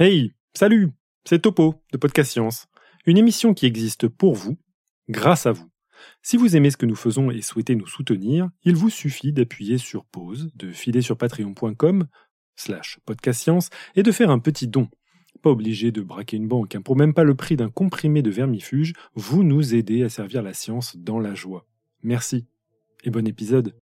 [0.00, 0.92] Hey, salut,
[1.24, 2.68] c'est Topo de Podcast Science,
[3.04, 4.56] une émission qui existe pour vous,
[5.08, 5.68] grâce à vous.
[6.22, 9.76] Si vous aimez ce que nous faisons et souhaitez nous soutenir, il vous suffit d'appuyer
[9.76, 12.06] sur pause, de filer sur patreon.com
[12.54, 14.86] slash podcastscience et de faire un petit don.
[15.42, 16.80] Pas obligé de braquer une banque, hein.
[16.80, 20.54] pour même pas le prix d'un comprimé de vermifuge, vous nous aidez à servir la
[20.54, 21.66] science dans la joie.
[22.04, 22.46] Merci
[23.02, 23.74] et bon épisode.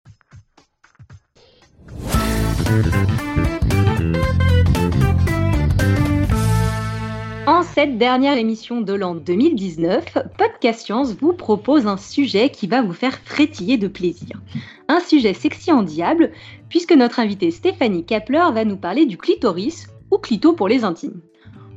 [7.47, 12.81] En cette dernière émission de l'an 2019, Podcast Science vous propose un sujet qui va
[12.81, 14.41] vous faire frétiller de plaisir.
[14.87, 16.31] Un sujet sexy en diable,
[16.69, 21.21] puisque notre invitée Stéphanie Kapler va nous parler du clitoris, ou clito pour les intimes.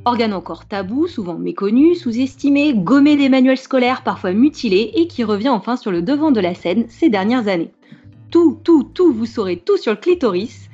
[0.05, 5.49] Organe encore tabou, souvent méconnu, sous-estimé, gommé des manuels scolaires, parfois mutilé, et qui revient
[5.49, 7.71] enfin sur le devant de la scène ces dernières années.
[8.31, 10.68] Tout, tout, tout, vous saurez tout sur le clitoris,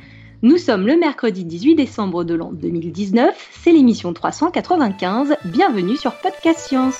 [0.45, 6.59] nous sommes le mercredi 18 décembre de l'an 2019, c'est l'émission 395, bienvenue sur Podcast
[6.59, 6.99] Science.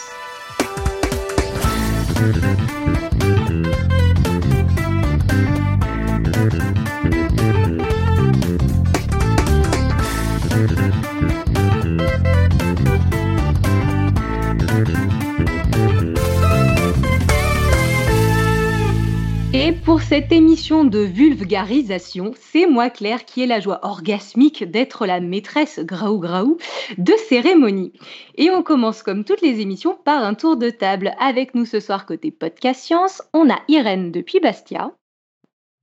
[19.86, 25.20] Pour cette émission de vulgarisation, c'est moi Claire qui ai la joie orgasmique d'être la
[25.20, 26.58] maîtresse graou graou
[26.98, 27.94] de cérémonie.
[28.36, 31.13] Et on commence comme toutes les émissions par un tour de table.
[31.20, 34.91] Avec nous ce soir côté podcast science, on a Irène depuis Bastia.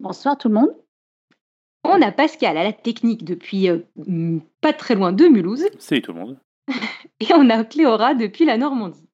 [0.01, 0.75] Bonsoir tout le monde.
[1.85, 3.79] On a Pascal à la technique depuis euh,
[4.61, 5.69] pas très loin de Mulhouse.
[5.79, 6.39] Salut tout le monde.
[7.21, 9.09] Et on a Cléora depuis la Normandie.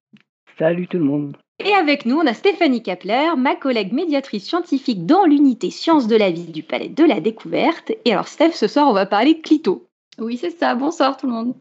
[0.57, 1.37] Salut tout le monde.
[1.59, 6.15] Et avec nous, on a Stéphanie Kapler, ma collègue médiatrice scientifique dans l'unité Sciences de
[6.15, 7.91] la vie du Palais de la Découverte.
[8.05, 9.85] Et alors, Steph, ce soir, on va parler de clito.
[10.19, 10.75] Oui, c'est ça.
[10.75, 11.55] Bonsoir tout le monde.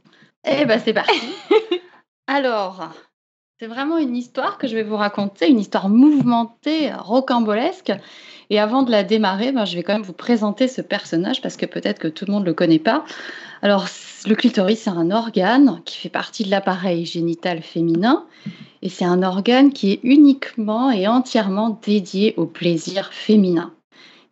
[0.44, 1.20] Eh ben, c'est parti.
[2.28, 2.90] alors,
[3.60, 7.92] c'est vraiment une histoire que je vais vous raconter, une histoire mouvementée, rocambolesque.
[8.50, 11.56] Et avant de la démarrer, ben, je vais quand même vous présenter ce personnage parce
[11.56, 13.04] que peut-être que tout le monde ne le connaît pas.
[13.60, 13.86] Alors,
[14.26, 18.26] le clitoris, c'est un organe qui fait partie de l'appareil génital féminin
[18.82, 23.72] et c'est un organe qui est uniquement et entièrement dédié au plaisir féminin.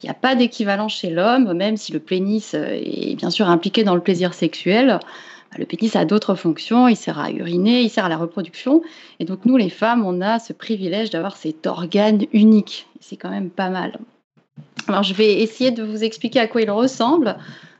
[0.02, 3.82] Il n'y a pas d'équivalent chez l'homme, même si le pénis est bien sûr impliqué
[3.82, 5.00] dans le plaisir sexuel.
[5.56, 8.82] Bah, le pénis a d'autres fonctions, il sert à uriner, il sert à la reproduction.
[9.20, 12.86] Et donc nous, les femmes, on a ce privilège d'avoir cet organe unique.
[13.00, 13.98] C'est quand même pas mal.
[14.88, 17.36] Alors je vais essayer de vous expliquer à quoi il ressemble.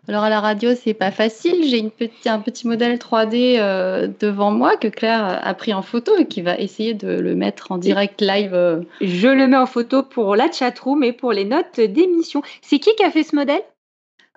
[0.09, 1.65] Alors à la radio, c'est pas facile.
[1.69, 6.27] J'ai un petit modèle 3D euh, devant moi que Claire a pris en photo et
[6.27, 8.55] qui va essayer de le mettre en direct live.
[8.55, 8.83] Euh.
[9.01, 12.43] Je le mets en photo pour la chatroom et pour les notes d'émission.
[12.63, 13.63] C'est qui qui a fait ce modèle?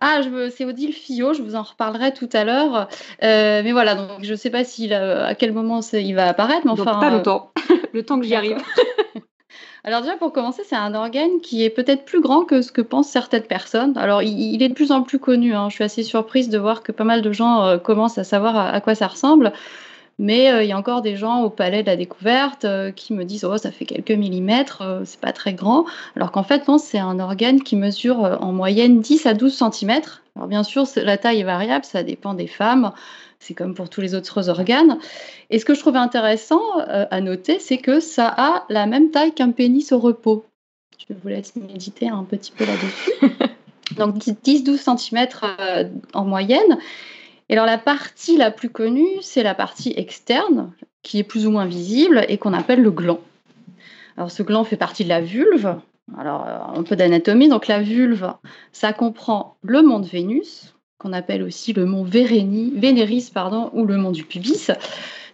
[0.02, 0.22] Ah,
[0.56, 2.88] c'est Odile Fillot, je vous en reparlerai tout à l'heure.
[3.24, 6.72] Euh, mais voilà, donc je ne sais pas à quel moment il va apparaître, mais
[6.72, 7.00] enfin.
[7.00, 7.52] pas longtemps,
[7.94, 8.58] le temps que j'y arrive.
[9.84, 12.82] Alors déjà pour commencer, c'est un organe qui est peut-être plus grand que ce que
[12.82, 13.98] pensent certaines personnes.
[13.98, 15.56] Alors il, est de plus en plus connu.
[15.56, 15.70] Hein.
[15.70, 18.58] Je suis assez surprise de voir que pas mal de gens euh, commencent à savoir
[18.58, 19.54] à, quoi ça ressemble.
[20.20, 23.14] Mais euh, il y a encore des gens au palais de la découverte euh, qui
[23.14, 25.86] me disent oh ça fait quelques millimètres, c'est pas très grand.
[26.16, 30.02] Alors qu'en fait non, c'est un organe qui mesure en moyenne 10 à 12 cm.
[30.36, 32.92] Alors bien sûr la taille est variable, ça dépend des femmes.
[33.40, 35.00] C'est comme pour tous les autres organes.
[35.50, 39.12] Et ce que je trouvais intéressant euh, à noter, c'est que ça a la même
[39.12, 40.46] taille qu'un pénis au repos.
[41.08, 43.36] Je vous laisse méditer un petit peu là-dessus.
[43.98, 46.78] Donc 10-12 cm euh, en moyenne.
[47.50, 50.72] Alors la partie la plus connue, c'est la partie externe,
[51.02, 53.20] qui est plus ou moins visible et qu'on appelle le gland.
[54.18, 55.78] Alors ce gland fait partie de la vulve.
[56.18, 57.50] Alors euh, un peu d'anatomie.
[57.50, 58.34] Donc la vulve,
[58.72, 63.98] ça comprend le mont de Vénus, qu'on appelle aussi le mont Vénéris pardon, ou le
[63.98, 64.72] mont du pubis.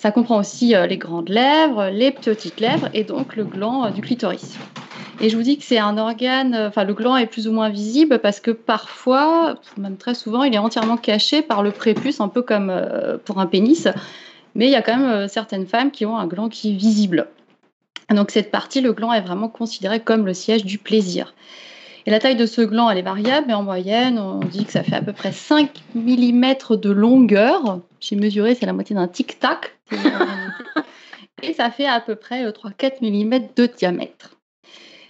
[0.06, 3.90] Ça comprend aussi euh, les grandes lèvres, les petites lèvres et donc le gland euh,
[3.90, 4.56] du clitoris.
[5.20, 7.52] Et je vous dis que c'est un organe, euh, enfin le gland est plus ou
[7.52, 12.22] moins visible parce que parfois, même très souvent, il est entièrement caché par le prépuce,
[12.22, 12.72] un peu comme
[13.26, 13.88] pour un pénis.
[14.54, 17.26] Mais il y a quand même certaines femmes qui ont un gland qui est visible.
[18.12, 21.34] Donc cette partie, le gland est vraiment considéré comme le siège du plaisir.
[22.08, 24.72] Et la taille de ce gland, elle est variable, mais en moyenne, on dit que
[24.72, 27.80] ça fait à peu près 5 mm de longueur.
[28.00, 29.80] J'ai mesuré, c'est la moitié d'un tic-tac.
[31.42, 32.52] Et ça fait à peu près 3-4
[33.02, 34.38] euh, mm de diamètre.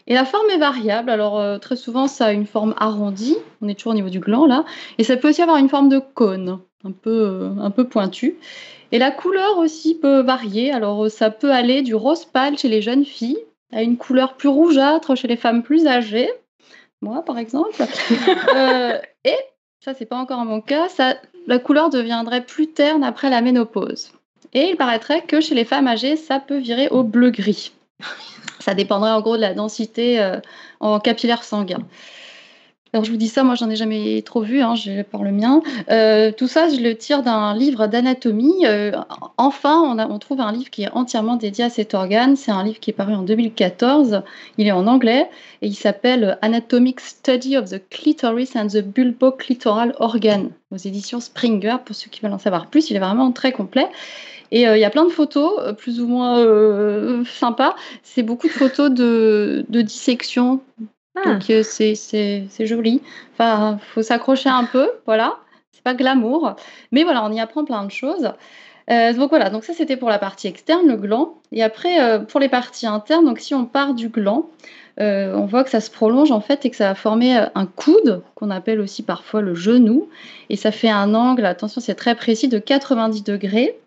[0.08, 1.10] Et la forme est variable.
[1.10, 3.36] Alors, euh, très souvent, ça a une forme arrondie.
[3.62, 4.64] On est toujours au niveau du gland, là.
[4.98, 8.38] Et ça peut aussi avoir une forme de cône, un peu, euh, un peu pointue.
[8.94, 10.72] Et la couleur aussi peut varier.
[10.72, 13.40] Alors, ça peut aller du rose pâle chez les jeunes filles
[13.74, 16.30] à une couleur plus rougeâtre chez les femmes plus âgées
[17.26, 17.84] par exemple.
[18.56, 19.38] Euh, et
[19.82, 21.16] ça, c'est pas encore mon cas, ça,
[21.48, 24.12] la couleur deviendrait plus terne après la ménopause.
[24.54, 27.74] Et il paraîtrait que chez les femmes âgées, ça peut virer au bleu-gris.
[28.60, 30.40] Ça dépendrait en gros de la densité euh,
[30.80, 31.80] en capillaire sanguin.
[32.96, 35.34] Alors je vous dis ça, moi j'en ai jamais trop vu, hein, je par le
[35.34, 35.62] mien.
[35.92, 38.66] Euh, tout ça, je le tire d'un livre d'anatomie.
[38.66, 38.94] Euh,
[39.36, 42.38] enfin, on, trouve un livre qui est entièrement dédié à cet organe.
[42.38, 44.22] C'est un livre qui est paru en 2014.
[44.58, 45.30] Il est en anglais
[45.62, 51.76] et il s'appelle Anatomic Study of the Clitoris and the Bulboclitoral Organ aux éditions Springer.
[51.84, 53.90] Pour ceux qui veulent en savoir plus, il est vraiment très complet.
[54.54, 57.76] Et euh, il y a plein de photos, plus ou moins sympas.
[58.04, 60.62] C'est beaucoup de photos de dissection
[61.16, 61.34] ah.
[61.34, 63.02] Donc euh, c'est joli.
[63.34, 65.38] Enfin, faut s'accrocher un peu, voilà.
[65.72, 66.56] C'est pas glamour,
[66.92, 68.32] mais voilà, on y apprend plein de choses.
[68.92, 71.36] Euh, donc voilà, donc ça c'était pour la partie externe, le gland.
[71.52, 74.50] Et après, euh, pour les parties internes, donc si on part du gland,
[74.98, 78.22] on voit que ça se prolonge en fait et que ça va former un coude,
[78.36, 80.08] qu'on appelle aussi parfois le genou.
[80.50, 83.78] Et ça fait un angle, attention c'est très précis, de 90 degrés.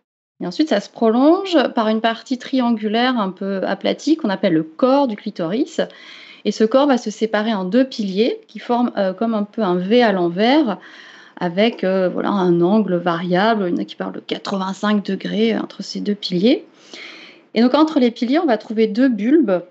[0.41, 4.63] Et ensuite, ça se prolonge par une partie triangulaire un peu aplatie qu'on appelle le
[4.63, 5.81] corps du clitoris.
[6.45, 9.63] Et ce corps va se séparer en deux piliers qui forment euh, comme un peu
[9.63, 10.79] un V à l'envers
[11.39, 13.67] avec euh, voilà, un angle variable.
[13.69, 16.65] Il y en a qui parlent de 85 degrés entre ces deux piliers.
[17.55, 19.63] Et donc entre les piliers, on va trouver deux bulbes.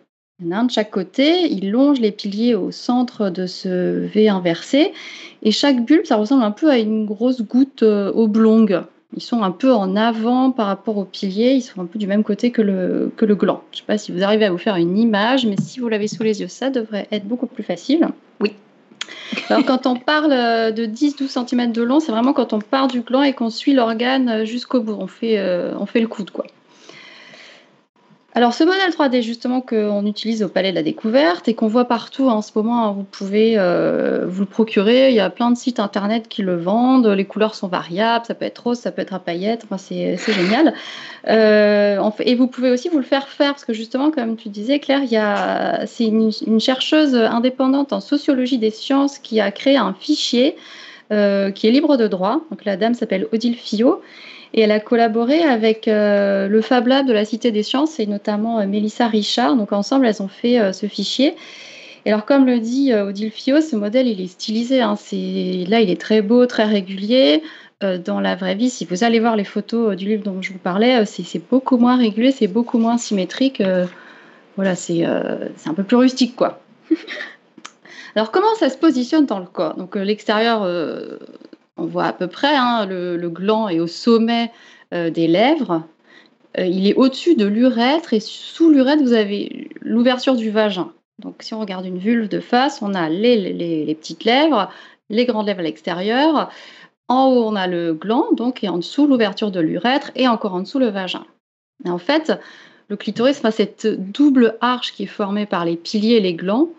[0.44, 1.52] Il un de chaque côté.
[1.52, 4.94] Il longe les piliers au centre de ce V inversé.
[5.42, 8.84] Et chaque bulbe, ça ressemble un peu à une grosse goutte euh, oblongue.
[9.15, 12.07] Ils sont un peu en avant par rapport aux piliers, ils sont un peu du
[12.07, 13.63] même côté que le, que le gland.
[13.71, 15.88] Je ne sais pas si vous arrivez à vous faire une image, mais si vous
[15.88, 18.09] l'avez sous les yeux, ça devrait être beaucoup plus facile.
[18.42, 18.54] Oui.
[19.50, 22.88] Alors quand on parle euh, de 10-12 cm de long, c'est vraiment quand on part
[22.88, 24.98] du gland et qu'on suit l'organe jusqu'au bout.
[25.00, 26.45] On fait, euh, on fait le coude, quoi.
[28.38, 31.86] Alors ce modèle 3D justement qu'on utilise au Palais de la Découverte et qu'on voit
[31.86, 35.50] partout en ce moment, hein, vous pouvez euh, vous le procurer, il y a plein
[35.50, 38.92] de sites internet qui le vendent, les couleurs sont variables, ça peut être rose, ça
[38.92, 40.75] peut être à paillettes, c'est génial.
[41.28, 44.78] Euh, et vous pouvez aussi vous le faire faire parce que justement comme tu disais
[44.78, 45.01] Claire,
[45.88, 50.56] c'est une, une, chercheuse indépendante en sociologie des sciences qui a créé un fichier
[51.12, 54.01] euh, qui est libre de droit, donc la dame s'appelle Odile Fillot
[54.54, 58.06] et elle a collaboré avec euh, le Fab Lab de la Cité des Sciences et
[58.06, 59.56] notamment euh, Mélissa Richard.
[59.56, 61.36] Donc ensemble, elles ont fait euh, ce fichier.
[62.06, 64.80] Et alors, comme le dit Odile Fio, ce modèle, il est stylisé.
[64.80, 64.96] Hein.
[65.12, 67.44] là, il est très beau, très régulier.
[67.82, 70.58] dans la vraie vie, si vous allez voir les photos du livre dont je vous
[70.58, 73.62] parlais, c'est beaucoup moins régulier, c'est beaucoup moins symétrique.
[74.56, 76.62] voilà, c'est un peu plus rustique, quoi.
[78.16, 79.76] Alors, comment ça se positionne dans le corps?
[79.76, 80.66] Donc, l'extérieur
[81.77, 84.51] on voit à peu près, hein, le, gland est au sommet
[84.94, 85.83] euh, des lèvres.
[86.57, 90.91] Euh, il est au-dessus de l'urètre et sous l'urètre, vous avez l'ouverture du vagin.
[91.19, 94.69] Donc si on regarde une vulve de face, on a les, petites lèvres,
[95.09, 96.50] les grandes lèvres à l'extérieur.
[97.07, 100.53] En haut, on a le gland, donc, et en dessous, l'ouverture de l'urètre, et encore
[100.53, 101.25] en dessous, le vagin.
[101.85, 102.33] En fait,
[102.89, 106.69] le clitoris a cette double arche qui est formée par les piliers et les glands.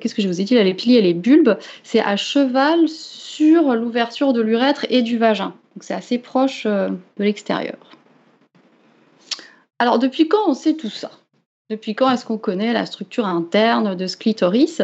[0.00, 2.88] Qu'est-ce que je vous ai dit là Les piliers et les bulbes, c'est à cheval
[2.88, 5.54] sur l'ouverture de l'urètre et du vagin.
[5.74, 7.76] Donc c'est assez proche euh, de l'extérieur.
[9.78, 11.10] Alors depuis quand on sait tout ça?
[11.70, 14.82] Depuis quand est-ce qu'on connaît la structure interne de ce clitoris?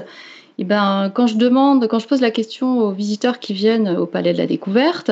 [0.58, 4.06] Eh ben, quand je demande, quand je pose la question aux visiteurs qui viennent au
[4.06, 5.10] Palais de la Découverte,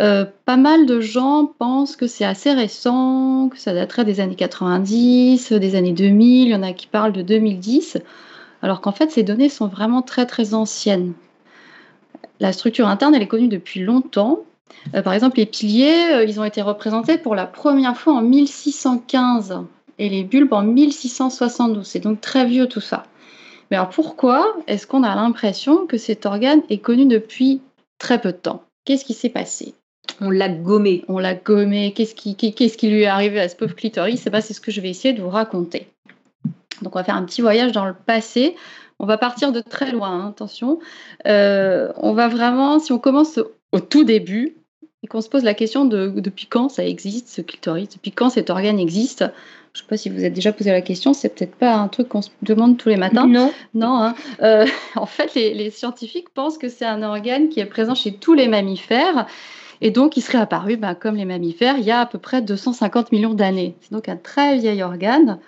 [0.00, 4.34] euh, pas mal de gens pensent que c'est assez récent, que ça daterait des années
[4.34, 7.98] 90, des années 2000, il y en a qui parlent de 2010,
[8.62, 11.14] alors qu'en fait ces données sont vraiment très très anciennes.
[12.40, 14.40] La structure interne, elle est connue depuis longtemps.
[14.94, 18.22] Euh, par exemple, les piliers, euh, ils ont été représentés pour la première fois en
[18.22, 19.60] 1615
[19.98, 21.86] et les bulbes en 1672.
[21.86, 23.04] C'est donc très vieux tout ça.
[23.70, 27.60] Mais alors pourquoi est-ce qu'on a l'impression que cet organe est connu depuis
[27.98, 28.64] très peu de temps?
[28.84, 29.74] Qu'est-ce qui s'est passé?
[30.20, 31.04] On l'a gommé.
[31.08, 31.92] On l'a gommé.
[31.92, 34.20] Qu'est-ce qui, qu'est-ce qui lui est arrivé à ce pauvre clitoris?
[34.20, 35.88] C'est ce que je vais essayer de vous raconter.
[36.82, 38.56] Donc on va faire un petit voyage dans le passé
[39.00, 40.78] on va partir de très loin, hein, attention.
[41.26, 43.40] Euh, on va vraiment, si on commence
[43.72, 44.58] au tout début
[45.02, 48.28] et qu'on se pose la question de depuis quand ça existe, ce clitoris, depuis quand
[48.28, 49.24] cet organe existe.
[49.72, 51.88] Je ne sais pas si vous avez déjà posé la question, c'est peut-être pas un
[51.88, 53.26] truc qu'on se demande tous les matins.
[53.26, 53.50] Non.
[53.72, 54.02] Non.
[54.02, 54.14] Hein.
[54.42, 58.34] Euh, en fait, les, scientifiques pensent que c'est un organe qui est présent chez tous
[58.34, 59.26] les mammifères.
[59.80, 62.42] Et donc, il serait apparu, ben, comme les mammifères, il y a à peu près
[62.42, 63.76] 250 millions d'années.
[63.80, 65.38] C'est donc un très vieil organe.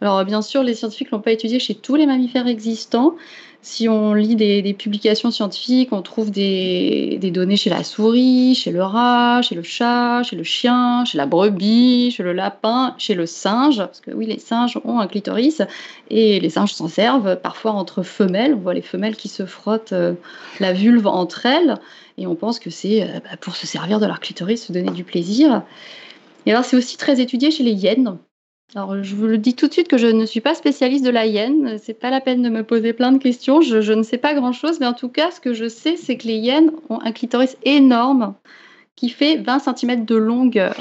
[0.00, 3.16] Alors bien sûr, les scientifiques l'ont pas étudié chez tous les mammifères existants.
[3.62, 8.80] Si on lit des, publications scientifiques, on trouve des, données chez la souris, chez le
[8.80, 13.26] rat, chez le chat, chez le chien, chez la brebis, chez le lapin, chez le
[13.26, 15.62] singe, parce que oui, les singes ont un clitoris
[16.10, 18.54] et les singes s'en servent parfois entre femelles.
[18.54, 20.12] On voit les femelles qui se frottent euh,
[20.60, 21.76] la vulve entre elles
[22.18, 24.92] et on pense que c'est euh, bah, pour se servir de leur clitoris, se donner
[24.92, 25.62] du plaisir.
[26.46, 28.16] Et alors c'est aussi très étudié chez les hyènes.
[28.74, 31.10] Alors, je vous le dis tout de suite que je ne suis pas spécialiste de
[31.10, 31.78] la hyène.
[31.80, 33.60] C'est pas la peine de me poser plein de questions.
[33.60, 36.16] Je, ne sais pas grand chose, mais en tout cas, ce que je sais, c'est
[36.16, 38.34] que les hyènes ont un clitoris énorme
[38.96, 40.74] qui fait 20 cm de longueur.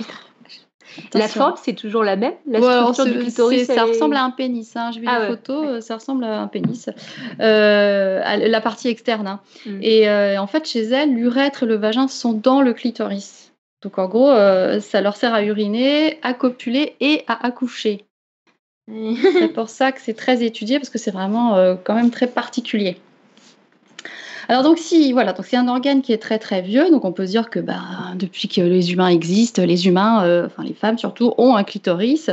[1.13, 2.34] La forme, c'est toujours la même?
[2.48, 4.75] La structure du clitoris Ça ressemble à un pénis.
[4.75, 4.92] Hein.
[4.92, 6.89] Je vais ah, photos, ça ressemble à un pénis.
[7.39, 9.27] Euh, la partie externe.
[9.27, 9.39] Hein.
[9.65, 9.80] Mm.
[9.82, 13.45] Et euh, en fait, chez elles, l'urètre et le vagin sont dans le clitoris.
[13.86, 18.04] Donc en gros, euh, ça leur sert à uriner, à copuler et à accoucher.
[18.89, 22.25] c'est pour ça que c'est très étudié parce que c'est vraiment euh, quand même très
[22.25, 22.98] particulier.
[24.50, 27.12] Alors donc si voilà, donc c'est un organe qui est très très vieux, donc on
[27.12, 27.84] peut se dire que bah,
[28.15, 32.32] depuis que les humains existent, les humains, euh, enfin les femmes surtout, ont un clitoris.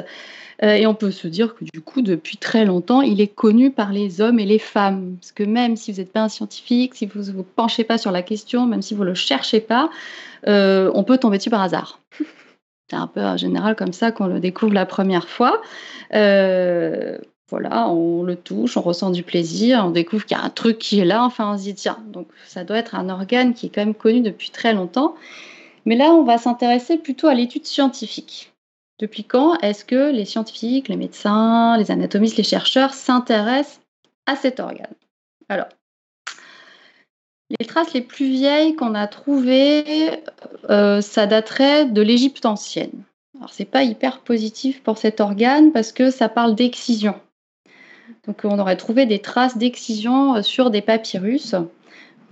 [0.63, 3.93] Et on peut se dire que du coup, depuis très longtemps, il est connu par
[3.93, 5.17] les hommes et les femmes.
[5.21, 7.99] Parce que même si vous n'êtes pas un scientifique, si vous ne vous penchez pas
[7.99, 9.91] sur la question, même si vous ne le cherchez pas,
[10.47, 11.99] euh, on peut tomber dessus par hasard.
[12.91, 15.63] C'est un peu en général comme ça qu'on le découvre la première fois.
[16.15, 20.51] Euh, voilà, on le touche, on ressent du plaisir, on découvre qu'il y a un
[20.51, 23.53] truc qui est là, enfin on se dit tiens, donc ça doit être un organe
[23.53, 25.15] qui est quand même connu depuis très longtemps.
[25.85, 28.52] Mais là, on va s'intéresser plutôt à l'étude scientifique.
[29.03, 33.81] Depuis quand est-ce que les scientifiques, les médecins, les anatomistes, les chercheurs s'intéressent
[34.27, 34.95] à cet organe?
[35.49, 35.67] Alors,
[37.51, 40.23] les traces les plus vieilles qu'on a trouvées,
[40.71, 43.03] euh, ça daterait de l'Égypte ancienne.
[43.37, 47.17] Alors c'est pas hyper positif pour cet organe parce que ça parle d'excision.
[48.29, 51.57] Donc on aurait trouvé des traces d'excision euh, sur des papyrus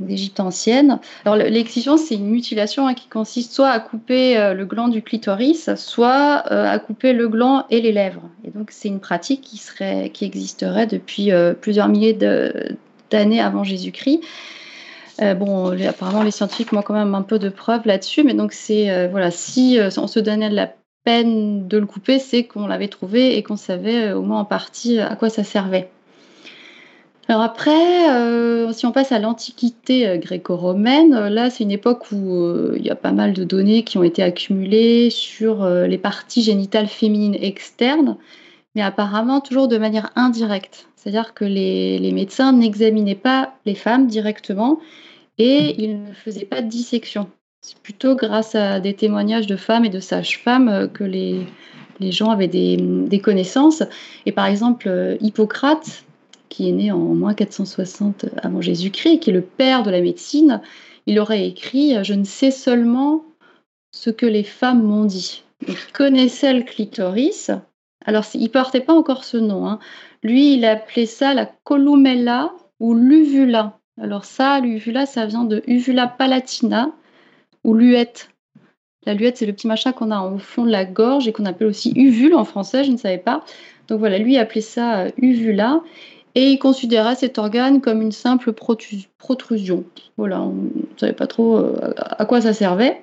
[0.01, 0.99] d'Égypte ancienne.
[1.25, 5.03] Alors l'excision, c'est une mutilation hein, qui consiste soit à couper euh, le gland du
[5.03, 8.29] clitoris, soit à couper le gland et les lèvres.
[8.45, 11.31] Et donc c'est une pratique qui serait, qui existerait depuis
[11.61, 12.17] plusieurs milliers
[13.11, 14.21] d'années avant Jésus-Christ
[15.23, 18.53] euh, bon, apparemment, les scientifiques ont quand même un peu de preuves là-dessus, mais donc
[18.53, 20.73] c'est euh, voilà, si euh, on se donnait la
[21.05, 24.99] peine de le couper, c'est qu'on l'avait trouvé et qu'on savait au moins en partie
[24.99, 25.91] à quoi ça servait.
[27.31, 32.91] Alors après, si on passe à l'Antiquité gréco-romaine, là c'est une époque où il y
[32.91, 38.17] a pas mal de données qui ont été accumulées sur les parties génitales féminines externes,
[38.75, 40.89] mais apparemment toujours de manière indirecte.
[40.97, 44.81] C'est-à-dire que les médecins n'examinaient pas les femmes directement,
[45.41, 47.31] et il ne faisait pas de dissection.
[47.63, 51.47] C'est plutôt grâce à des témoignages de femmes et de sages-femmes euh, que les,
[52.01, 53.83] gens avaient des, connaissances.
[54.27, 56.05] Et par exemple, euh, Hippocrate,
[56.51, 60.61] qui est né en moins 460 avant Jésus-Christ, qui est le père de la médecine,
[61.07, 63.25] il aurait écrit Je ne sais seulement
[63.93, 65.45] ce que les femmes m'ont dit.
[65.67, 67.51] il connaissait le clitoris.
[68.05, 69.67] Alors, il ne portait pas encore ce nom.
[69.67, 69.79] Hein.
[70.23, 73.79] Lui, il appelait ça la columella ou l'uvula.
[74.01, 76.91] Alors ça, l'uvula, ça vient de uvula palatina
[77.65, 78.31] ou luette.
[79.07, 81.47] La luette, c'est le petit machin qu'on a au fond de la gorge et qu'on
[81.47, 83.45] appelle aussi uvule en français, je ne savais pas.
[83.89, 85.83] Donc voilà, lui appelait ça euh, uvula
[86.35, 89.85] et il considérait cet organe comme une simple protrusion.
[90.17, 93.03] Voilà, on ne savait pas trop euh, à quoi ça servait.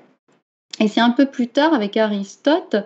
[0.80, 2.78] Et c'est un peu plus tard avec Aristote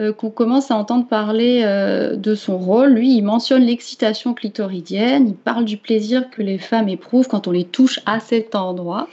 [0.00, 2.90] euh, qu'on commence à entendre parler euh, de son rôle.
[2.90, 7.50] Lui, il mentionne l'excitation clitoridienne, il parle du plaisir que les femmes éprouvent quand on
[7.50, 9.08] les touche à cet endroit.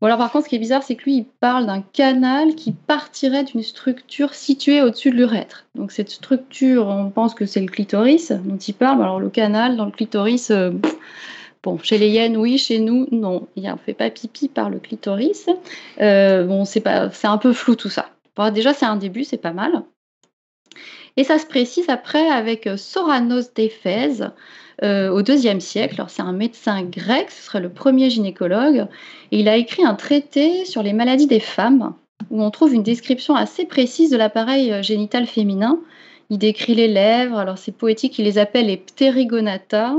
[0.00, 2.54] Bon, alors par contre, ce qui est bizarre, c'est que lui, il parle d'un canal
[2.54, 5.66] qui partirait d'une structure située au-dessus de l'urètre.
[5.74, 9.02] Donc cette structure, on pense que c'est le clitoris dont il parle.
[9.02, 10.70] Alors le canal dans le clitoris, euh,
[11.62, 13.46] bon, chez les hyènes, oui, chez nous, non.
[13.56, 15.46] Il ne fait pas pipi par le clitoris.
[15.98, 18.06] bon, c'est un peu flou tout ça
[18.48, 19.82] déjà, c'est un début, c'est pas mal.
[21.18, 24.30] Et ça se précise après avec euh, Soranos d'Éphèse
[24.82, 26.02] euh, au IIe siècle.
[26.08, 28.86] C'est un médecin grec, ce serait le premier gynécologue.
[29.30, 31.94] Il a écrit un traité sur les maladies des femmes
[32.30, 35.80] où on trouve une description assez précise de l'appareil euh, génital féminin.
[36.30, 39.94] Il décrit les lèvres, alors c'est poétique, il les appelle les pterigonata.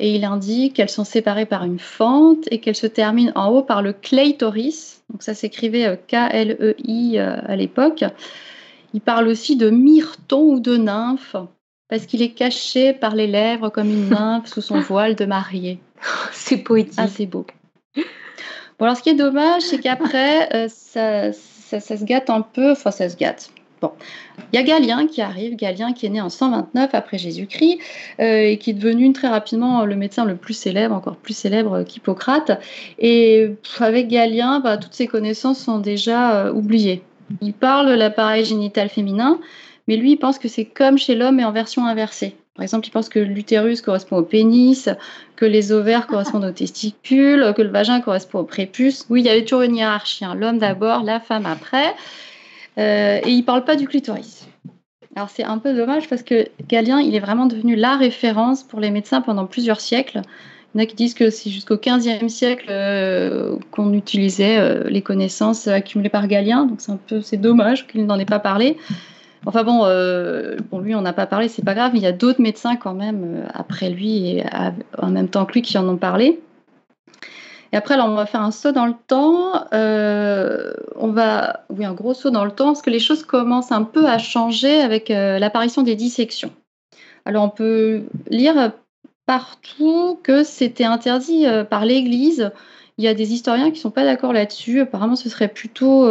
[0.00, 3.62] Et il indique qu'elles sont séparées par une fente et qu'elles se terminent en haut
[3.62, 8.04] par le clitoris, donc ça s'écrivait euh, K-L-E-I à l'époque.
[8.92, 11.36] Il parle aussi de myrton ou de nymphe,
[11.90, 15.80] parce qu'il est caché par les lèvres comme une nymphe sous son voile de mariée.
[16.32, 16.94] C'est poétique.
[16.96, 17.44] Ah, c'est beau.
[18.78, 22.90] Bon, alors ce qui est dommage, c'est qu'après, euh, ça, se gâte un peu, enfin
[22.90, 23.50] ça se gâte.
[23.82, 23.92] Bon,
[24.52, 27.78] il y a Galien qui arrive, Galien qui est né en 129 après Jésus-Christ
[28.20, 31.82] euh, et qui est devenu très rapidement le médecin le plus célèbre, encore plus célèbre
[31.82, 32.58] qu'Hippocrate.
[32.98, 37.02] Et avec Galien, bah, toutes ses connaissances sont déjà euh, oubliées.
[37.42, 39.38] Il parle de l'appareil génital féminin,
[39.90, 42.36] mais lui, il pense que c'est comme chez l'homme, mais en version inversée.
[42.54, 44.88] Par exemple, il pense que l'utérus correspond au pénis,
[45.34, 49.04] que les ovaires correspondent aux testicules, que le vagin correspond au prépuce.
[49.10, 50.24] Oui, il y avait toujours une hiérarchie.
[50.24, 50.36] Hein.
[50.36, 51.96] L'homme d'abord, la femme après.
[52.78, 54.46] Euh, et il ne parle pas du clitoris.
[55.16, 58.78] Alors c'est un peu dommage parce que Galien, il est vraiment devenu la référence pour
[58.78, 60.22] les médecins pendant plusieurs siècles.
[60.72, 64.84] Il y en a qui disent que c'est jusqu'au XVe siècle euh, qu'on utilisait euh,
[64.88, 68.38] les connaissances accumulées par Galien, donc c'est un peu c'est dommage qu'il n'en ait pas
[68.38, 68.76] parlé.
[69.46, 69.78] Enfin bon,
[70.68, 71.92] pour lui on n'a pas parlé, c'est pas grave.
[71.94, 74.44] Il y a d'autres médecins quand même après lui et
[74.98, 76.40] en même temps que lui qui en ont parlé.
[77.72, 79.64] Et après, alors, on va faire un saut dans le temps.
[79.72, 83.72] Euh, on va, oui, un gros saut dans le temps, parce que les choses commencent
[83.72, 86.50] un peu à changer avec euh, l'apparition des dissections.
[87.24, 88.72] Alors, on peut lire
[89.26, 92.50] partout que c'était interdit euh, par l'Église.
[92.98, 94.80] Il y a des historiens qui ne sont pas d'accord là-dessus.
[94.80, 96.06] Apparemment, ce serait plutôt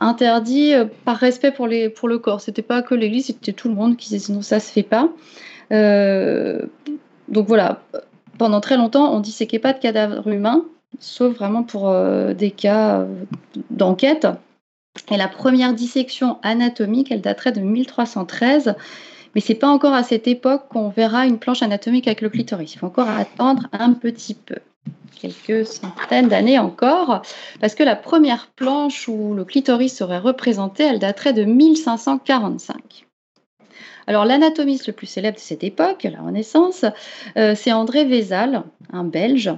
[0.00, 0.72] interdit
[1.04, 2.40] par respect pour, le corps.
[2.40, 5.08] C'était pas que l'Église, c'était tout le monde qui disait non, ça se fait pas.
[5.70, 7.82] donc voilà,
[8.40, 10.64] pendant très longtemps, on disséquait pas de cadavres humains,
[10.98, 13.24] sauf vraiment pour euh, des cas euh,
[13.68, 14.26] d'enquête.
[15.10, 18.76] Et la première dissection anatomique, elle daterait de 1313,
[19.34, 22.72] mais c'est pas encore à cette époque qu'on verra une planche anatomique avec le clitoris.
[22.74, 24.56] Il faut encore attendre un petit peu,
[25.20, 27.22] quelques centaines d'années encore,
[27.60, 33.06] parce que la première planche où le clitoris serait représenté, elle daterait de 1545.
[34.06, 36.84] Alors l'anatomiste le plus célèbre de cette époque, la Renaissance,
[37.36, 39.52] euh, c'est André Vézal, un Belge,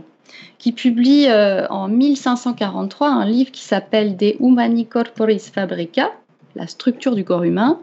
[0.59, 6.13] qui publie euh, en 1543 un livre qui s'appelle De Humani Corporis Fabrica,
[6.55, 7.81] la structure du corps humain.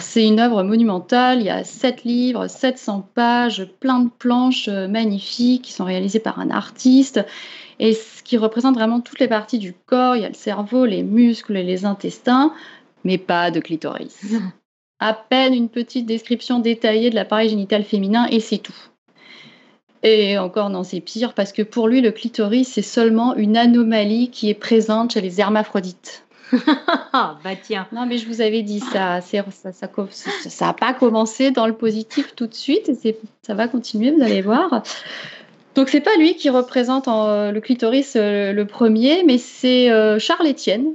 [0.00, 4.88] c'est une œuvre monumentale, il y a sept livres, 700 pages, plein de planches euh,
[4.88, 7.24] magnifiques qui sont réalisées par un artiste
[7.78, 10.16] et ce qui représente vraiment toutes les parties du corps.
[10.16, 12.52] Il y a le cerveau, les muscles et les intestins,
[13.04, 14.20] mais pas de clitoris.
[15.00, 18.76] à peine une petite description détaillée de l'appareil génital féminin et c'est tout.
[20.02, 24.30] Et encore, non, c'est pire parce que pour lui, le clitoris, c'est seulement une anomalie
[24.30, 26.24] qui est présente chez les hermaphrodites.
[27.12, 27.86] bah tiens.
[27.92, 29.44] Non, mais je vous avais dit ça, ça,
[30.60, 34.42] n'a pas commencé dans le positif tout de suite, et ça va continuer, vous allez
[34.42, 34.82] voir.
[35.74, 40.48] Donc c'est pas lui qui représente le clitoris euh, le premier, mais c'est euh, Charles
[40.48, 40.92] Étienne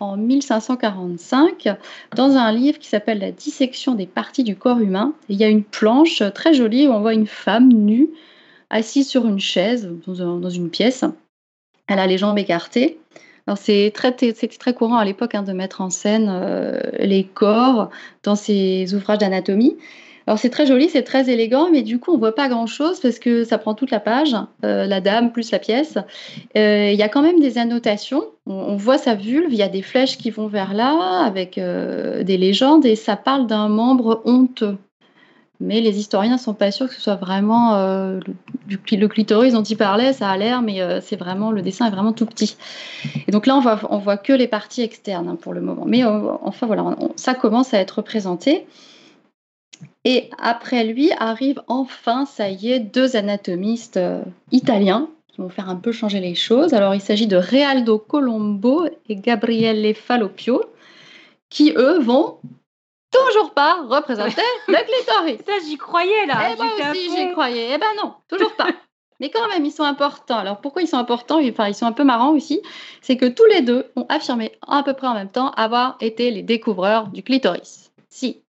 [0.00, 1.68] en 1545
[2.14, 5.12] dans un livre qui s'appelle La dissection des parties du corps humain.
[5.28, 8.08] il y a une planche très jolie où on voit une femme nue
[8.70, 11.04] assise sur une chaise dans une pièce.
[11.86, 12.98] Elle a les jambes écartées.
[13.56, 17.90] C'est très, très, courant à l'époque hein, de mettre en scène euh, les corps
[18.22, 19.76] dans ces ouvrages d'anatomie.
[20.26, 23.00] Alors c'est très joli, c'est très élégant, mais du coup on voit pas grand chose
[23.00, 25.96] parce que ça prend toute la page, euh, la dame plus la pièce.
[26.54, 28.24] Euh, il y a quand même des annotations.
[28.44, 32.36] On, voit sa vulve, il y a des flèches qui vont vers là avec des
[32.38, 34.76] légendes et ça parle d'un membre honteux.
[35.60, 38.20] Mais les historiens sont pas sûrs que ce soit vraiment le,
[38.68, 42.12] le, clitoris dont il parlait, ça a l'air, mais c'est vraiment le dessin est vraiment
[42.12, 42.56] tout petit.
[43.26, 45.84] Et donc là on voit, voit que les parties externes hein, pour le moment.
[45.84, 48.66] Mais enfin voilà, ça commence à être représenté.
[50.04, 55.68] Et après lui arrivent enfin, ça y est, deux anatomistes euh, italiens qui vont faire
[55.68, 56.72] un peu changer les choses.
[56.72, 60.62] Alors il s'agit de Realdo Colombo et Gabriele Fallopio
[61.50, 62.36] qui eux vont
[63.10, 65.40] toujours pas représenter le clitoris.
[65.46, 66.52] Ça j'y croyais là.
[66.52, 67.70] Eh moi aussi j'y croyais.
[67.74, 68.68] Eh ben non, toujours pas.
[69.20, 70.38] Mais quand même, ils sont importants.
[70.38, 71.40] Alors pourquoi ils sont importants?
[71.42, 72.60] Enfin, ils sont un peu marrants aussi.
[73.00, 76.30] C'est que tous les deux ont affirmé à peu près en même temps avoir été
[76.30, 77.90] les découvreurs du clitoris.
[78.08, 78.44] Si,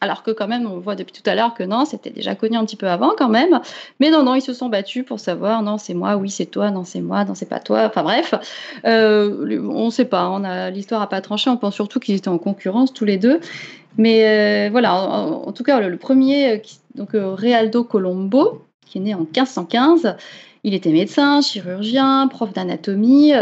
[0.00, 2.56] alors que quand même, on voit depuis tout à l'heure que non, c'était déjà connu
[2.56, 3.60] un petit peu avant quand même.
[4.00, 6.70] Mais non, non, ils se sont battus pour savoir, non, c'est moi, oui, c'est toi,
[6.70, 7.84] non, c'est moi, non, c'est pas toi.
[7.86, 8.34] Enfin bref,
[8.84, 11.48] euh, on ne sait pas, on a l'histoire n'a pas tranché.
[11.48, 13.40] On pense surtout qu'ils étaient en concurrence tous les deux.
[13.96, 16.58] Mais euh, voilà, en, tout cas, le, premier, euh,
[16.96, 20.16] donc Realdo Colombo, qui est né en 1515.
[20.64, 23.32] Il était médecin, chirurgien, prof d'anatomie.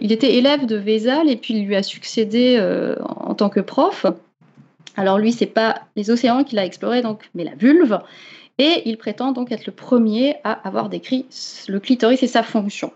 [0.00, 2.58] il était élève de Vézal et puis il lui a succédé
[2.98, 4.06] en tant que prof.
[4.96, 8.00] Alors lui, c'est pas les océans qu'il a explorés, donc, mais la vulve.
[8.58, 11.26] Et il prétend donc être le premier à avoir décrit
[11.68, 12.92] le clitoris et sa fonction.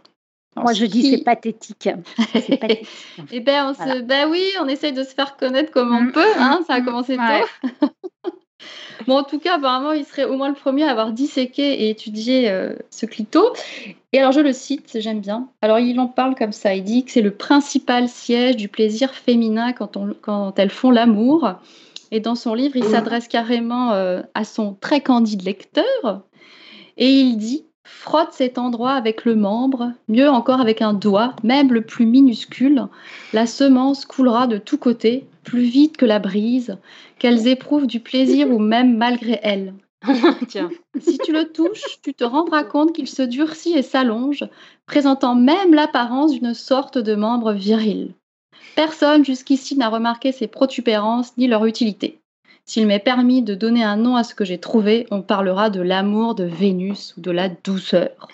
[0.56, 1.88] Moi, je dis c'est pathétique.
[2.34, 2.88] C'est pathétique.
[3.30, 6.32] eh ben, ben oui, on essaye de se faire connaître comme on mm, peut.
[6.38, 7.88] Hein, ça a mm, commencé tôt.
[9.06, 11.90] bon, en tout cas, apparemment, il serait au moins le premier à avoir disséqué et
[11.90, 13.52] étudié euh, ce clito.
[14.12, 15.48] Et alors, je le cite, j'aime bien.
[15.60, 16.74] Alors, il en parle comme ça.
[16.74, 20.90] Il dit que c'est le principal siège du plaisir féminin quand, on, quand elles font
[20.90, 21.56] l'amour.
[22.16, 26.22] Et dans son livre, il s'adresse carrément euh, à son très candide lecteur.
[26.96, 31.74] Et il dit Frotte cet endroit avec le membre, mieux encore avec un doigt, même
[31.74, 32.86] le plus minuscule.
[33.34, 36.78] La semence coulera de tous côtés, plus vite que la brise,
[37.18, 39.74] qu'elles éprouvent du plaisir ou même malgré elles.
[40.48, 40.70] Tiens.
[40.98, 44.42] Si tu le touches, tu te rendras compte qu'il se durcit et s'allonge,
[44.86, 48.14] présentant même l'apparence d'une sorte de membre viril.
[48.74, 52.20] Personne jusqu'ici n'a remarqué ces protubérances ni leur utilité.
[52.66, 55.80] S'il m'est permis de donner un nom à ce que j'ai trouvé, on parlera de
[55.80, 58.28] l'amour de Vénus ou de la douceur.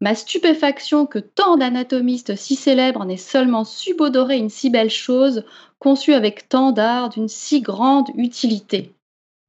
[0.00, 5.44] Ma stupéfaction que tant d'anatomistes si célèbres n'aient seulement subodoré une si belle chose,
[5.78, 8.94] conçue avec tant d'art, d'une si grande utilité.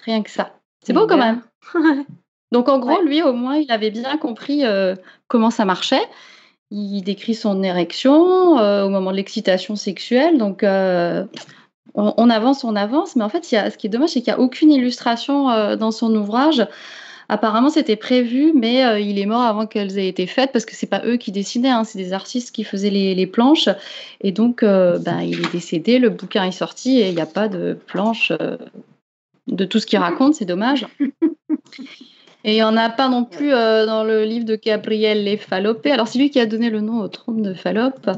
[0.04, 0.54] Rien que ça.
[0.84, 1.42] C'est beau quand même.
[2.52, 4.96] Donc en gros, lui, au moins, il avait bien compris euh,
[5.28, 6.04] comment ça marchait.
[6.76, 10.38] Il décrit son érection euh, au moment de l'excitation sexuelle.
[10.38, 11.24] Donc euh,
[11.94, 13.16] on, avance, on avance.
[13.16, 16.14] Mais en fait, ce qui est dommage, c'est qu'il n'y a aucune illustration dans son
[16.16, 16.66] ouvrage.
[17.30, 20.76] Apparemment, c'était prévu, mais euh, il est mort avant qu'elles aient été faites parce que
[20.76, 23.70] c'est pas eux qui dessinaient, hein, c'est des artistes qui faisaient les, planches.
[24.22, 27.26] Et donc, euh, ben, il est décédé, le bouquin est sorti et il n'y a
[27.26, 28.58] pas de planche euh,
[29.48, 30.86] de tout ce qu'il raconte, c'est dommage.
[32.44, 35.86] Et il n'y en a pas non plus dans le livre de Gabriel Fallope.
[35.86, 38.10] Alors, c'est lui qui a donné le nom au trône de Fallope.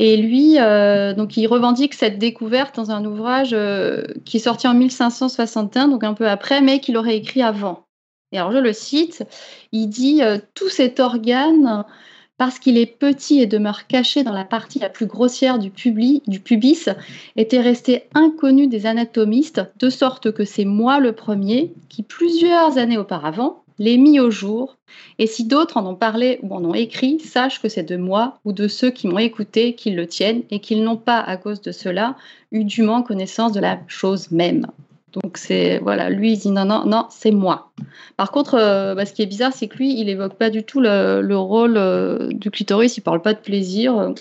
[0.00, 0.56] Et lui,
[1.16, 3.56] donc, il revendique cette découverte dans un ouvrage
[4.24, 7.86] qui est sorti en 1561, donc un peu après, mais qu'il aurait écrit avant.
[8.32, 9.24] Et alors je le cite,
[9.72, 11.84] il dit euh, Tout cet organe,
[12.40, 16.88] parce qu'il est petit et demeure caché dans la partie la plus grossière du, pubis,
[17.36, 22.96] était resté inconnu des anatomistes, de sorte que c'est moi le premier qui, plusieurs années
[22.96, 24.78] auparavant, l'ai mis au jour.
[25.18, 28.38] Et si d'autres en ont parlé ou en ont écrit, sache que c'est de moi
[28.46, 31.60] ou de ceux qui m'ont écouté qu'ils le tiennent et qu'ils n'ont pas, à cause
[31.60, 32.16] de cela,
[32.52, 34.66] eu dûment connaissance de la chose même.
[35.12, 37.72] Donc c'est voilà, lui il dit non non non c'est moi.
[38.16, 40.62] Par contre, euh, bah, ce qui est bizarre, c'est que lui il évoque pas du
[40.62, 44.12] tout le, rôle euh, du clitoris, il parle pas de plaisir.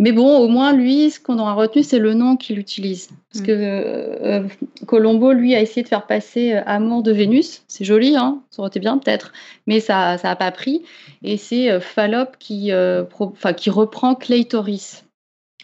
[0.00, 3.08] Mais bon, au moins lui, ce qu'on aura retenu, c'est le nom qu'il utilise.
[3.32, 4.46] Parce que euh,
[4.86, 7.64] Colombo, lui, a essayé de faire passer Amour de Vénus.
[7.66, 9.32] C'est joli, hein ça aurait été bien peut-être,
[9.66, 10.84] mais ça ça pas pris.
[11.24, 15.04] Et c'est Fallope qui reprend Clitoris.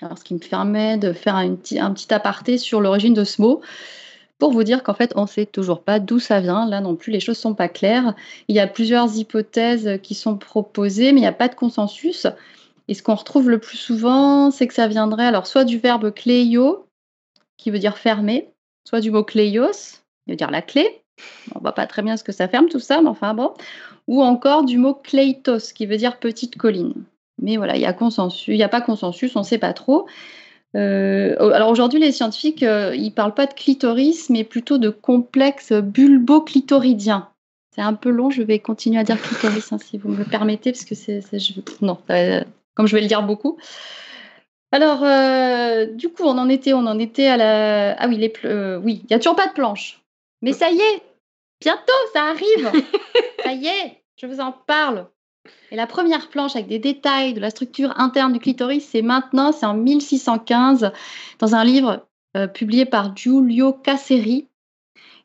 [0.03, 3.25] Alors, ce qui me permet de faire un petit, un petit aparté sur l'origine de
[3.25, 3.61] ce mot
[4.45, 6.69] pour vous dire qu'en fait, on ne sait toujours pas d'où ça vient.
[6.69, 8.15] Là non plus, les choses ne sont pas claires.
[8.49, 12.27] Il y a plusieurs hypothèses qui sont proposées, mais il n'y a pas de consensus.
[12.87, 16.13] Et ce qu'on retrouve le plus souvent, c'est que ça viendrait alors soit du verbe
[16.13, 16.85] kleio,
[17.57, 18.51] qui veut dire fermer,
[18.87, 19.73] soit du mot kleios,
[20.27, 21.03] qui veut dire la clé.
[21.55, 23.55] On ne voit pas très bien ce que ça ferme tout ça, mais enfin bon.
[24.09, 26.93] Ou encore du mot kleitos, qui veut dire petite colline.
[27.41, 29.73] Mais voilà, il y a consensus, il n'y a pas consensus, on ne sait pas
[29.73, 30.07] trop.
[30.77, 35.73] Euh, alors aujourd'hui, les scientifiques, euh, ils parlent pas de clitoris, mais plutôt de complexe
[35.73, 37.29] bulbo-clitoridien.
[37.75, 40.25] C'est un peu long, je vais continuer à dire clitoris hein, si vous me le
[40.25, 41.21] permettez, parce que c'est,
[41.81, 41.99] non,
[42.75, 43.59] comme je vais le dire beaucoup.
[44.73, 48.33] Alors, euh, du coup, on en était, on en était à la, ah oui, les,
[48.83, 50.01] oui, il y a toujours pas de planche,
[50.43, 51.03] mais ça y est,
[51.61, 52.71] bientôt, ça arrive,
[53.45, 55.07] ça y est, je vous en parle.
[55.71, 59.53] Et la première planche avec des détails de la structure interne du clitoris, c'est maintenant,
[59.53, 60.93] c'est en 1615,
[61.39, 64.47] dans un livre euh, publié par Giulio Casseri.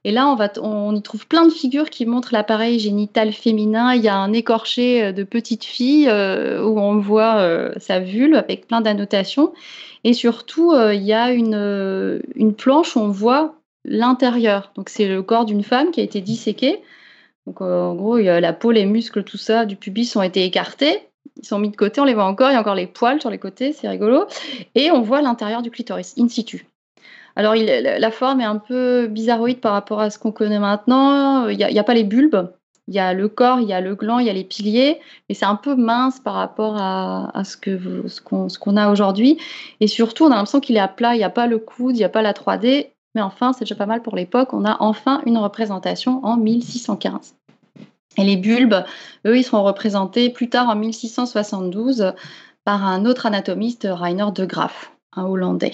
[0.05, 3.93] Et là, on, va on y trouve plein de figures qui montrent l'appareil génital féminin.
[3.93, 8.35] Il y a un écorché euh, de petite fille euh, où on voit sa vulve
[8.35, 9.53] avec plein d'annotations.
[10.03, 14.71] Et surtout, il y a une, une planche où on voit l'intérieur.
[14.75, 16.81] Donc, c'est le corps d'une femme qui a été disséquée
[17.49, 21.09] donc euh, en gros, la peau, les muscles, tout ça du pubis ont été écartés.
[21.37, 22.51] Ils sont mis de côté, on les voit encore.
[22.51, 24.27] Il y a encore les poils sur les côtés, c'est rigolo.
[24.75, 26.67] Et on voit l'intérieur du clitoris, in situ.
[27.35, 31.47] Alors la forme est un peu bizarroïde par rapport à ce qu'on connaît maintenant.
[31.47, 32.51] Il n'y a, pas les bulbes.
[32.87, 34.99] Il y a le corps, il y a le gland, il y a les piliers,
[35.27, 39.39] mais c'est un peu mince par rapport à, ce qu'on a aujourd'hui.
[39.79, 41.95] Et surtout, on a l'impression qu'il est à plat, il n'y a pas le coude,
[41.95, 42.89] il n'y a pas la 3D.
[43.15, 44.53] Mais enfin, c'est déjà pas mal pour l'époque.
[44.53, 47.35] On a enfin une représentation en 1615.
[48.17, 48.83] Et les bulbes,
[49.25, 52.13] eux, ils seront représentés plus tard en 1672
[52.65, 55.73] par un autre anatomiste, Rainer de Graaf, un Hollandais.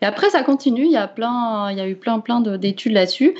[0.00, 0.84] Et après, ça continue.
[0.84, 3.34] Il y a, eu plein, plein d'études là-dessus.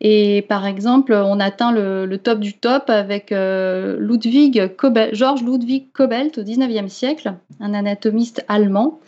[0.00, 4.72] Et par exemple, on atteint le, top du top avec euh, Ludwig
[5.12, 9.00] Georges Ludwig Kobelt au 19e siècle, un anatomiste allemand.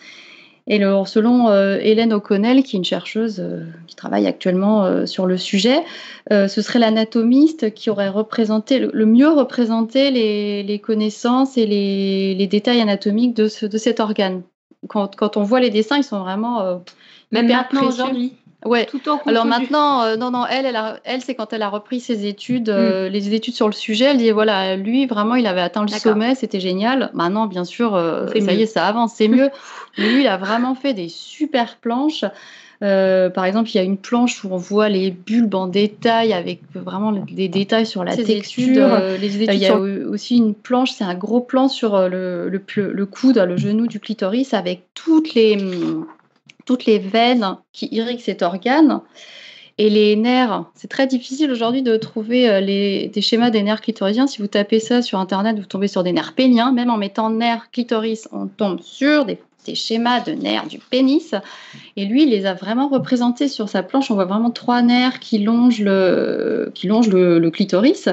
[0.68, 5.26] Et selon euh, Hélène O'Connell, qui est une chercheuse euh, qui travaille actuellement euh, sur
[5.26, 5.84] le sujet,
[6.30, 13.34] ce serait l'anatomiste qui aurait représenté le, mieux représenté les, connaissances et les, détails anatomiques
[13.34, 14.42] de, de cet organe.
[14.88, 16.82] Quand, quand, on voit les dessins, ils sont vraiment
[17.30, 18.34] même maintenant aujourd'hui.
[18.64, 18.88] Ouais.
[19.26, 22.68] Alors maintenant, euh, non, non, elle, elle, elle c'est quand elle a repris ses études,
[22.68, 23.12] euh, mm.
[23.12, 26.34] les études sur le sujet, elle dit voilà, lui vraiment, il avait atteint le sommet,
[26.34, 27.10] c'était génial.
[27.12, 29.50] Maintenant, bien sûr, euh, ça y est, ça avance, c'est mieux.
[29.98, 32.24] Mais lui, il a vraiment fait des super planches.
[32.80, 36.60] par exemple, il y a une planche où on voit les bulbes en détail avec
[36.74, 38.98] vraiment des détails sur la texture.
[39.20, 43.06] les il y a aussi une planche, c'est un gros plan sur le, le, le
[43.06, 45.56] coude, le genou du clitoris avec toutes les
[46.66, 49.00] toutes les veines qui irriguent cet organe.
[49.78, 53.82] Et les nerfs, c'est très difficile aujourd'hui de trouver euh, les, des schémas des nerfs
[53.82, 54.26] clitorisiens.
[54.26, 56.72] Si vous tapez ça sur Internet, vous tombez sur des nerfs péniens.
[56.72, 59.38] Même en mettant nerfs clitoris, on tombe sur des,
[59.74, 61.34] schémas de nerfs du pénis.
[61.96, 64.10] Et lui, il les a vraiment représentés sur sa planche.
[64.10, 68.08] On voit vraiment trois nerfs qui longent le, qui longent le clitoris.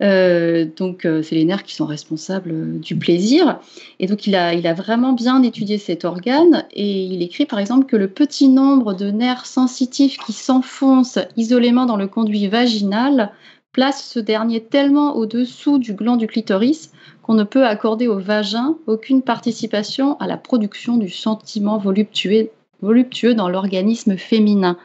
[0.00, 3.60] Euh, donc, euh, c'est les nerfs qui sont responsables euh, du plaisir.
[4.00, 7.96] Et donc, il a, vraiment bien étudié cet organe et il écrit par exemple que
[7.96, 13.32] le petit nombre de nerfs sensitifs qui s'enfoncent isolément dans le conduit vaginal
[13.72, 16.90] place ce dernier tellement au-dessous du gland du clitoris
[17.22, 23.48] qu'on ne peut accorder au vagin aucune participation à la production du sentiment voluptueux dans
[23.48, 24.76] l'organisme féminin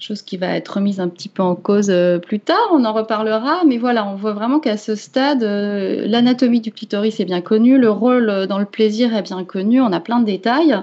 [0.00, 2.92] chose qui va être remise un petit peu en cause euh, plus tard, on en
[2.92, 7.40] reparlera, mais voilà, on voit vraiment qu'à ce stade, euh, l'anatomie du clitoris est bien
[7.40, 10.76] connue, le rôle euh, dans le plaisir est bien connu, on a plein de détails.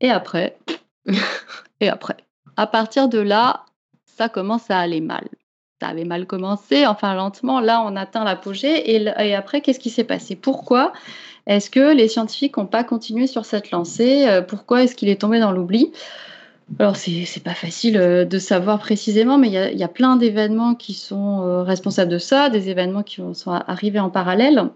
[0.00, 0.58] Et après,
[1.80, 2.16] et après,
[2.56, 3.64] à partir de là,
[4.04, 5.28] ça commence à aller mal.
[5.80, 9.90] Ça avait mal commencé, enfin lentement, là on atteint l'apogée, et, et après, qu'est-ce qui
[9.90, 10.34] s'est passé?
[10.34, 10.92] Pourquoi
[11.46, 14.26] est-ce que les scientifiques n'ont pas continué sur cette lancée?
[14.48, 15.92] Pourquoi est-ce qu'il est tombé dans l'oubli?
[16.78, 20.92] Alors, c'est pas facile euh, de savoir précisément, mais il y a, plein d'événements qui
[20.92, 24.68] sont euh, responsables de ça, des événements qui sont arrivés en parallèle.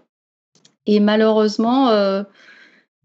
[0.85, 2.23] Et malheureusement, euh,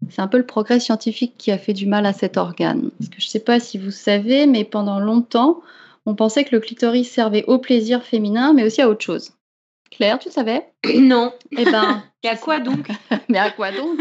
[0.09, 2.89] c'est un peu le progrès scientifique qui a fait du mal à cet organe.
[2.97, 5.61] Parce que je ne sais pas si vous savez, mais pendant longtemps,
[6.05, 9.33] on pensait que le clitoris servait au plaisir féminin, mais aussi à autre chose.
[9.91, 10.67] Claire, tu savais?
[10.95, 11.31] Non.
[11.51, 12.89] Eh ben, et à quoi donc?
[13.29, 13.99] Mais à quoi donc?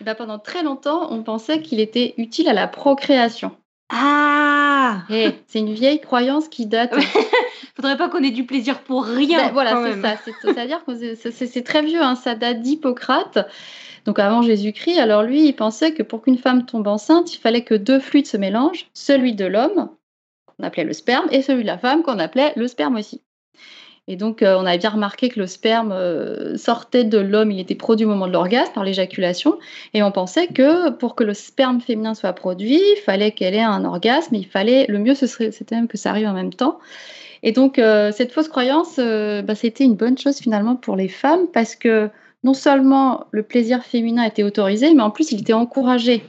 [0.00, 3.52] Eh ben, Pendant très longtemps, on pensait qu'il était utile à la procréation.
[3.90, 6.94] Ah eh, C'est une vieille croyance qui date.
[7.76, 9.46] Faudrait pas qu'on ait du plaisir pour rien.
[9.46, 10.16] Ben, voilà, c'est ça.
[10.42, 13.46] C'est-à-dire que c'est très vieux, hein, ça date d'Hippocrate.
[14.04, 17.64] Donc avant Jésus-Christ, alors lui, il pensait que pour qu'une femme tombe enceinte, il fallait
[17.64, 19.90] que deux fluides se mélangent, celui de l'homme,
[20.46, 23.22] qu'on appelait le sperme, et celui de la femme, qu'on appelait le sperme aussi.
[24.06, 27.58] Et donc, euh, on avait bien remarqué que le sperme euh, sortait de l'homme, il
[27.58, 29.58] était produit au moment de l'orgasme par l'éjaculation.
[29.94, 33.62] Et on pensait que pour que le sperme féminin soit produit, il fallait qu'elle ait
[33.62, 34.34] un orgasme.
[34.34, 36.78] Il fallait, le mieux, ce serait, c'était même que ça arrive en même temps.
[37.42, 41.46] Et donc, euh, cette fausse croyance, bah, c'était une bonne chose finalement pour les femmes
[41.52, 42.10] parce que
[42.42, 46.24] non seulement le plaisir féminin était autorisé, mais en plus, il était encouragé.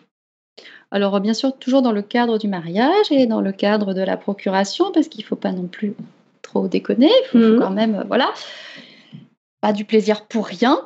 [0.91, 4.15] Alors, bien sûr, toujours dans le cadre du mariage et dans le cadre de la
[4.15, 5.93] procuration, parce qu'il ne faut pas non plus
[6.63, 7.12] déconner.
[7.24, 7.60] Il faut, mhm.
[7.60, 8.34] quand même, euh, voilà,
[9.62, 10.80] pas du plaisir pour rien.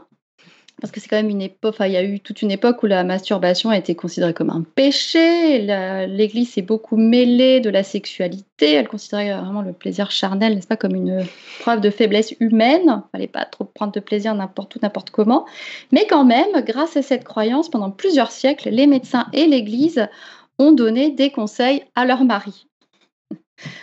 [0.80, 2.86] Parce que c'est quand même une époque, il y a eu toute une époque où
[2.86, 5.60] la masturbation a été considérée comme un péché.
[6.08, 8.74] L'Église s'est beaucoup mêlée de la sexualité.
[8.74, 11.26] Elle considérait vraiment le plaisir charnel, n'est-ce pas, comme une
[11.60, 13.04] preuve de faiblesse humaine.
[13.08, 15.46] Il fallait pas trop prendre de plaisir n'importe où, n'importe comment.
[15.92, 20.08] Mais quand même, grâce à cette croyance, pendant plusieurs siècles, les médecins et l'Église
[20.60, 22.69] ont donné des conseils à leurs maris.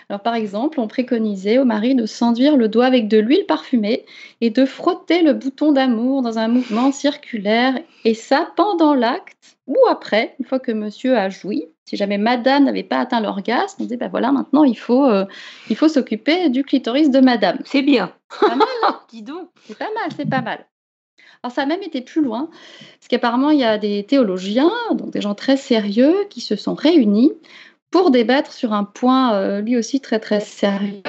[0.08, 4.04] Alors, par exemple, on préconisait au mari de s'enduire le doigt avec de l'huile parfumée
[4.40, 9.76] et de frotter le bouton d'amour dans un mouvement circulaire, et ça pendant l'acte ou
[9.88, 11.66] après, une fois que monsieur a joui.
[11.84, 15.24] Si jamais madame n'avait pas atteint l'orgasme, on disait, ben voilà, maintenant il faut, euh,
[15.70, 17.58] il faut s'occuper du clitoris de madame.
[17.64, 18.12] C'est bien.
[18.40, 19.00] Pas mal, hein?
[19.08, 19.48] Dis donc.
[19.66, 20.66] C'est pas mal, c'est pas mal.
[21.42, 22.48] Alors ça a même été plus loin,
[22.98, 26.74] parce qu'apparemment il y a des théologiens, donc des gens très sérieux, qui se sont
[26.74, 27.32] réunis
[27.90, 31.02] pour débattre sur un point euh, lui aussi très très sérieux.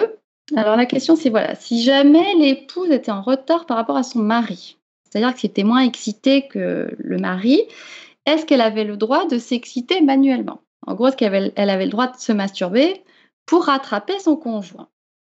[0.56, 4.20] Alors la question c'est voilà, si jamais l'épouse était en retard par rapport à son
[4.20, 7.62] mari, c'est-à-dire que c'était moins excité que le mari,
[8.26, 10.60] est-ce qu'elle avait le droit de s'exciter manuellement?
[10.86, 13.04] En gros, est-ce qu'elle avait, elle avait le droit de se masturber
[13.46, 14.90] pour rattraper son conjoint?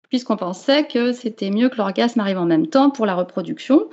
[0.10, 3.90] Puisqu'on pensait que c'était mieux que l'orgasme arrive en même temps pour la reproduction.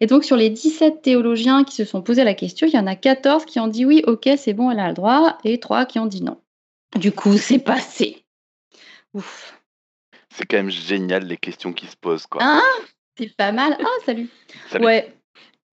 [0.00, 2.88] Et donc, sur les 17 théologiens qui se sont posé la question, il y en
[2.88, 5.86] a 14 qui ont dit oui, ok, c'est bon, elle a le droit, et 3
[5.86, 6.38] qui ont dit non.
[6.96, 8.24] Du coup, c'est passé.
[9.14, 9.58] Ouf.
[10.30, 12.42] C'est quand même génial les questions qui se posent, quoi.
[12.42, 12.62] Hein?
[13.18, 13.76] C'est pas mal.
[13.80, 14.28] Ah, salut.
[14.80, 15.14] Ouais.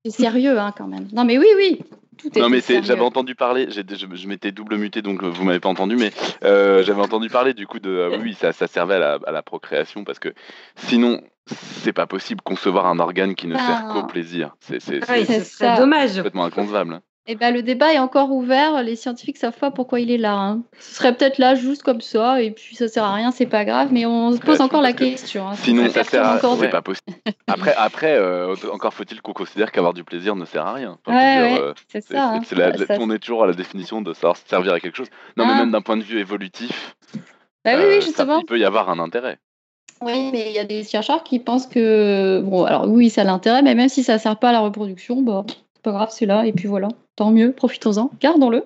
[0.04, 1.08] C'est sérieux, hein, quand même.
[1.12, 1.80] Non, mais oui, oui.
[2.18, 5.60] tout est Non, mais j'avais entendu parler, je, je m'étais double muté donc vous m'avez
[5.60, 6.10] pas entendu, mais
[6.44, 7.90] euh, j'avais entendu parler du coup de.
[7.90, 10.32] euh, oui, ça, ça servait à la, à la procréation parce que
[10.76, 13.92] sinon, c'est pas possible concevoir un organe qui ne sert Ben.
[13.92, 14.54] qu'au plaisir.
[14.60, 16.16] C'est Ah oui, c'est dommage.
[16.16, 17.00] complètement inconcevable.
[17.32, 18.82] Eh ben, le débat est encore ouvert.
[18.82, 20.34] Les scientifiques savent pas pourquoi il est là.
[20.34, 20.62] hein.
[20.80, 23.64] Ce serait peut-être là juste comme ça, et puis ça sert à rien, c'est pas
[23.64, 23.90] grave.
[23.92, 25.48] Mais on se pose encore la que question.
[25.48, 25.54] hein.
[25.54, 26.36] Sinon, ça perturbe sert à.
[26.38, 27.06] encore C'est pas possible.
[27.46, 30.98] Après, après euh, encore faut-il qu'on considère qu'avoir du plaisir ne sert à rien.
[31.06, 32.30] Enfin, Ouais, dire, euh, c'est ça.
[32.30, 32.40] hein.
[32.44, 34.96] c'est la- Ça- ça- on est toujours à la définition de savoir servir à quelque
[34.96, 35.08] chose.
[35.36, 35.58] Non, mais Ah.
[35.60, 36.96] même d'un point de vue évolutif,
[37.64, 38.38] Bah euh, oui, ça- justement.
[38.40, 39.38] il peut y avoir un intérêt.
[40.02, 43.24] Oui, mais il y a des chercheurs qui pensent que, bon, alors oui, ça a
[43.24, 45.44] l'intérêt, mais même si ça ne sert pas à la reproduction, bah,
[45.82, 48.64] pas grave, c'est là, et puis voilà, tant mieux, profitons-en, gardons-le.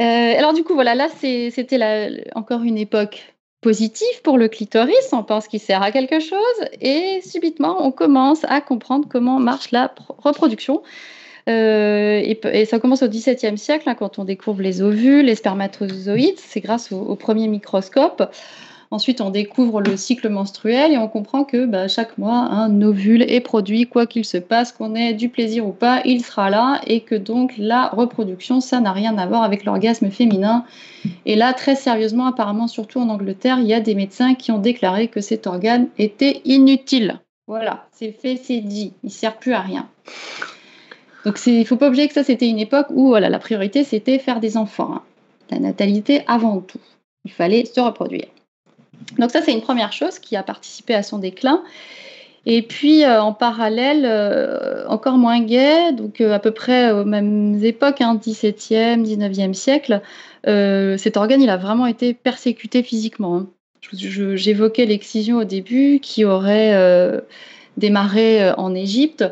[0.00, 5.22] Euh, alors du coup, voilà, là, c'était encore une époque positive pour le clitoris, on
[5.22, 6.40] pense qu'il sert à quelque chose,
[6.80, 10.82] et subitement, on commence à comprendre comment marche la pro- reproduction.
[11.48, 16.38] Euh, et, ça commence au XVIIe siècle, hein, quand on découvre les ovules, les spermatozoïdes,
[16.38, 18.30] c'est grâce au premier microscope.
[18.92, 23.22] Ensuite, on découvre le cycle menstruel et on comprend que bah, chaque mois, un ovule
[23.22, 26.80] est produit, quoi qu'il se passe, qu'on ait du plaisir ou pas, il sera là
[26.88, 30.64] et que donc la reproduction, ça n'a rien à voir avec l'orgasme féminin.
[31.24, 34.58] Et là, très sérieusement, apparemment, surtout en Angleterre, il y a des médecins qui ont
[34.58, 37.20] déclaré que cet organe était inutile.
[37.46, 39.88] Voilà, c'est fait, c'est dit, il sert plus à rien.
[41.24, 44.18] Donc il ne faut pas oublier que ça, c'était une époque où la priorité, c'était
[44.18, 44.94] faire des enfants.
[44.94, 45.02] hein.
[45.50, 46.80] La natalité avant tout.
[47.24, 48.26] Il fallait se reproduire.
[49.18, 51.62] Donc ça, c'est une première chose qui a participé à son déclin.
[52.46, 57.04] Et puis, euh, en parallèle, euh, encore moins gai, donc euh, à peu près aux
[57.04, 60.00] mêmes époques, hein, 17e, 19e siècle,
[60.44, 63.36] cet organe, il a vraiment été persécuté physiquement.
[63.36, 63.48] hein.
[63.92, 67.22] J'évoquais l'excision au début qui aurait
[67.76, 69.24] démarré en Égypte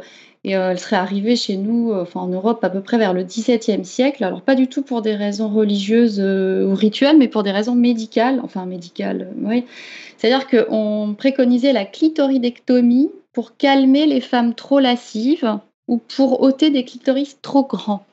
[0.44, 3.24] et euh, elle serait arrivée chez nous, euh, en Europe, à peu près vers le
[3.24, 4.24] XVIIe siècle.
[4.24, 7.74] Alors pas du tout pour des raisons religieuses euh, ou rituelles, mais pour des raisons
[7.74, 8.40] médicales.
[8.42, 9.64] Enfin médicales, oui.
[10.16, 16.84] C'est-à-dire qu'on préconisait la clitoridectomie pour calmer les femmes trop lascives ou pour ôter des
[16.84, 18.04] clitoris trop grands.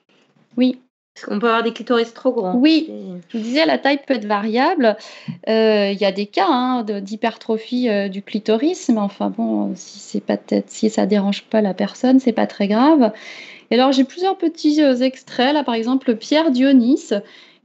[0.57, 0.79] Oui,
[1.15, 2.55] Parce qu'on peut avoir des clitoris trop grands.
[2.57, 2.91] Oui.
[3.29, 4.97] Je vous disais, la taille peut être variable.
[5.47, 9.99] Euh, Il y a des cas hein, d'hypertrophie euh, du clitoris, mais enfin bon, si
[9.99, 13.13] c'est pas si ça dérange pas la personne, c'est pas très grave.
[13.71, 17.11] Et alors j'ai plusieurs petits euh, extraits là, par exemple Pierre Dionis,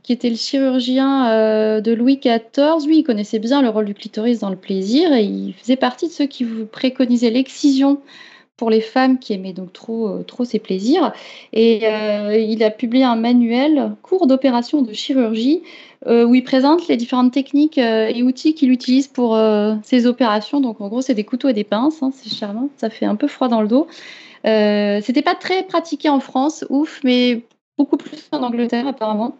[0.04, 2.86] qui était le chirurgien de Louis XIV.
[2.86, 6.06] Lui, il connaissait bien le rôle du clitoris dans le plaisir et il faisait partie
[6.06, 8.00] de ceux qui vous préconisaient l'excision
[8.60, 11.14] pour les femmes qui aimaient donc trop, euh, trop ces plaisirs.
[11.54, 15.62] Et euh, il a publié un manuel, cours d'opération de chirurgie,
[16.06, 19.34] euh, où il présente les différentes techniques et outils qu'il utilise pour
[19.82, 20.60] ces opérations.
[20.60, 23.16] Donc en gros, c'est des couteaux et des pinces, hein, c'est charmant, ça fait un
[23.16, 23.86] peu froid dans le dos.
[24.44, 27.40] C'était pas très pratiqué en France, ouf, mais
[27.78, 29.36] beaucoup plus en Angleterre apparemment.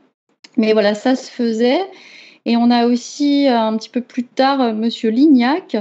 [0.57, 1.83] Mais voilà, ça se faisait.
[2.47, 5.77] Et on a aussi un petit peu plus tard Monsieur Lignac,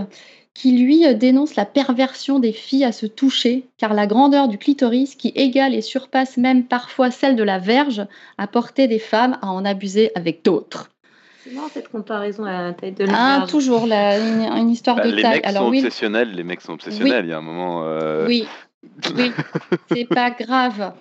[0.59, 4.57] qui lui euh, dénonce la perversion des filles à se toucher, car la grandeur du
[4.57, 8.05] clitoris, qui égale et surpasse même parfois celle de la verge,
[8.37, 10.89] a porté des femmes à en abuser avec d'autres.
[11.45, 13.51] C'est marrant cette comparaison à la taille de la Ah, verge.
[13.51, 15.35] toujours la- une, une histoire Bah, de les taille.
[15.35, 17.23] mecs Alors sont oui, obsessionnels, les mecs sont obsessionnels.
[17.25, 17.85] Il y a un moment.
[17.85, 18.45] euh, oui,
[19.15, 19.31] oui,
[19.87, 20.91] c'est pas grave.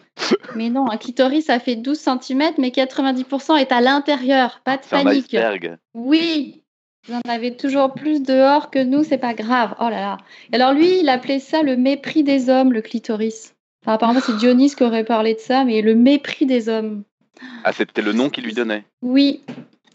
[0.54, 4.60] Mais non, un clitoris, ça fait 12 cm, mais 90% est à l'intérieur.
[4.64, 5.34] Pas de C'est un panique.
[5.34, 5.78] iceberg.
[5.94, 6.62] Oui,
[7.08, 9.74] vous en avez toujours plus dehors que nous, c'est pas grave.
[9.80, 10.16] Oh là là.
[10.52, 13.54] Alors lui, il appelait ça le mépris des hommes, le clitoris.
[13.82, 17.04] Enfin, apparemment, c'est Dionys qui aurait parlé de ça, mais le mépris des hommes.
[17.64, 18.84] Ah, c'était le nom qu'il lui donnait.
[19.00, 19.42] Oui,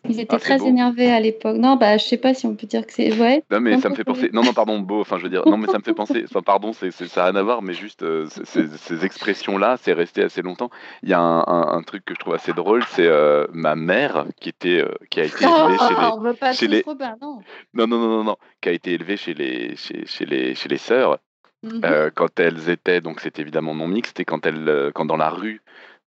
[0.09, 0.67] ils étaient Ah, très beau.
[0.67, 1.55] énervés à l'époque.
[1.57, 3.13] Non, bah, je sais pas si on peut dire que c'est.
[3.19, 3.43] Ouais.
[3.51, 4.29] Non mais ça me fait penser.
[4.33, 5.01] Non non pardon beau.
[5.01, 5.43] Enfin je veux dire.
[5.45, 6.23] Non mais ça me fait penser.
[6.29, 9.57] Enfin pardon c'est c'est- ça n'a rien à voir mais juste euh, ces, ces expressions
[9.57, 10.69] là c'est resté assez longtemps.
[11.03, 13.75] Il y a un, un- un truc que je trouve assez drôle c'est euh, ma
[13.75, 16.83] mère qui était euh, qui a été élevée chez les on veut pas chez les-
[16.85, 17.39] Robin, non.
[17.73, 20.69] non non non non non qui a été élevée chez les chez, chez les chez
[20.69, 21.17] les sœurs
[21.65, 21.79] Mhm.
[21.85, 25.29] euh, quand elles étaient donc c'est évidemment non mixte et quand elles quand dans la
[25.29, 25.61] rue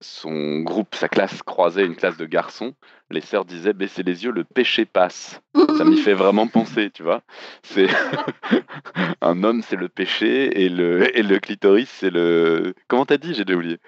[0.05, 2.75] son groupe sa classe croisait une classe de garçons
[3.11, 5.41] les sœurs disaient baissez les yeux le péché passe
[5.77, 7.23] ça m'y fait vraiment penser, tu vois.
[7.63, 7.89] C'est
[9.21, 13.35] un homme, c'est le péché et le et le clitoris, c'est le comment t'as dit?
[13.35, 13.79] J'ai déjà oublié.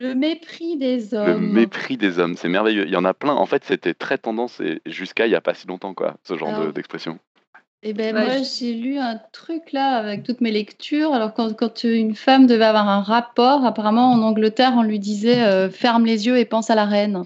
[0.00, 1.52] Le mépris des Le hommes.
[1.52, 2.84] mépris des hommes, c'est merveilleux.
[2.86, 3.32] Il y en a plein.
[3.32, 6.36] En fait, c'était très tendance et jusqu'à il y a pas si longtemps, quoi, ce
[6.36, 7.18] genre d'expression.
[7.82, 11.12] Eh ben Ouais, moi j'ai lu un truc là avec toutes mes lectures.
[11.14, 15.42] Alors quand, quand une femme devait avoir un rapport, apparemment en Angleterre on lui disait
[15.44, 17.22] euh, ferme les yeux et pense à la reine.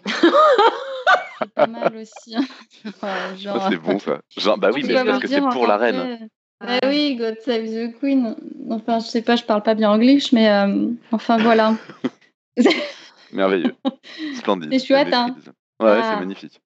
[1.40, 2.36] c'est pas mal aussi.
[2.36, 2.44] hein.
[3.02, 4.20] Ouais, genre, Ça, c'est bon, ça.
[4.36, 6.28] Genre, bah oui, mais parce que c'est pour la reine.
[6.60, 8.34] Bah oui, God Save the Queen.
[8.70, 11.74] Enfin, je sais pas, je parle pas bien anglais, mais euh, enfin voilà.
[13.32, 13.74] Merveilleux.
[14.34, 14.70] Splendide.
[14.72, 15.34] C'est chouette, Je hein.
[15.80, 16.11] Ouais, Ah.
[16.14, 16.61] c'est magnifique.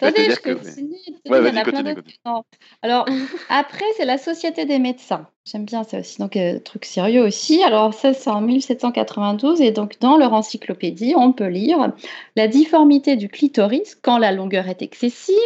[0.00, 0.96] Attendez, je que- continue.
[1.28, 2.10] Ouais, il y en vas-y, a plein continue, d'autres.
[2.26, 2.44] Non.
[2.82, 3.06] Alors,
[3.48, 5.28] après, c'est la Société des médecins.
[5.44, 6.18] J'aime bien ça aussi.
[6.18, 7.62] Donc, euh, truc sérieux aussi.
[7.62, 9.60] Alors, ça, c'est en 1792.
[9.60, 11.92] Et donc, dans leur encyclopédie, on peut lire
[12.36, 15.36] La difformité du clitoris, quand la longueur est excessive,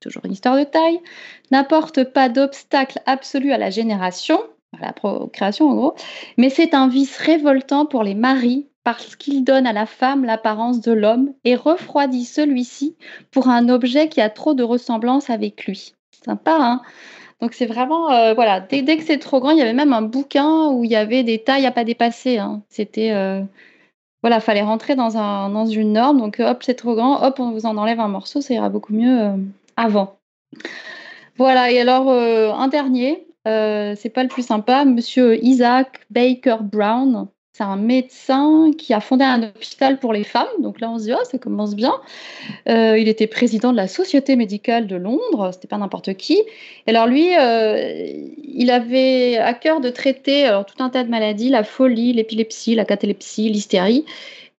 [0.00, 1.00] toujours une histoire de taille,
[1.50, 4.40] n'apporte pas d'obstacle absolu à la génération,
[4.80, 5.94] à la procréation en gros,
[6.38, 10.80] mais c'est un vice révoltant pour les maris parce qu'il donne à la femme l'apparence
[10.80, 12.96] de l'homme et refroidit celui-ci
[13.30, 15.94] pour un objet qui a trop de ressemblance avec lui.
[16.24, 16.82] Sympa, hein?
[17.40, 20.02] Donc c'est vraiment, euh, voilà, dès, que c'est trop grand, il y avait même un
[20.02, 22.38] bouquin où il y avait des tailles à pas dépasser.
[22.38, 22.62] hein.
[22.68, 23.40] C'était, euh,
[24.22, 26.18] voilà, fallait rentrer dans, un, dans une norme.
[26.18, 28.92] Donc hop, c'est trop grand, hop, on vous en enlève un morceau, ça ira beaucoup
[28.92, 29.36] mieux euh,
[29.76, 30.18] avant.
[31.38, 36.58] Voilà, et alors euh, un dernier, euh, c'est pas le plus sympa, Monsieur Isaac Baker
[36.60, 37.28] Brown.
[37.52, 40.46] C'est un médecin qui a fondé un hôpital pour les femmes.
[40.60, 41.92] Donc là, on se dit, oh, ça commence bien.
[42.68, 46.40] Euh, il était président de la Société médicale de Londres, c'était pas n'importe qui.
[46.86, 51.48] Et alors lui, euh, il avait à cœur de traiter tout un tas de maladies,
[51.48, 54.04] la folie, l'épilepsie, la catalepsie, l'hystérie.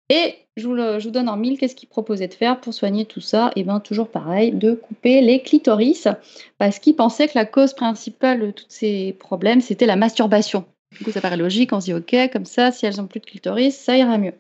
[0.09, 3.05] Et je vous, je vous donne en mille, qu'est-ce qu'il proposait de faire pour soigner
[3.05, 3.51] tout ça?
[3.55, 6.09] Et bien toujours pareil, de couper les clitoris,
[6.57, 10.65] parce qu'il pensait que la cause principale de tous ces problèmes, c'était la masturbation.
[10.97, 13.19] Du coup, ça paraît logique, on se dit, ok, comme ça, si elles n'ont plus
[13.19, 14.33] de clitoris, ça ira mieux.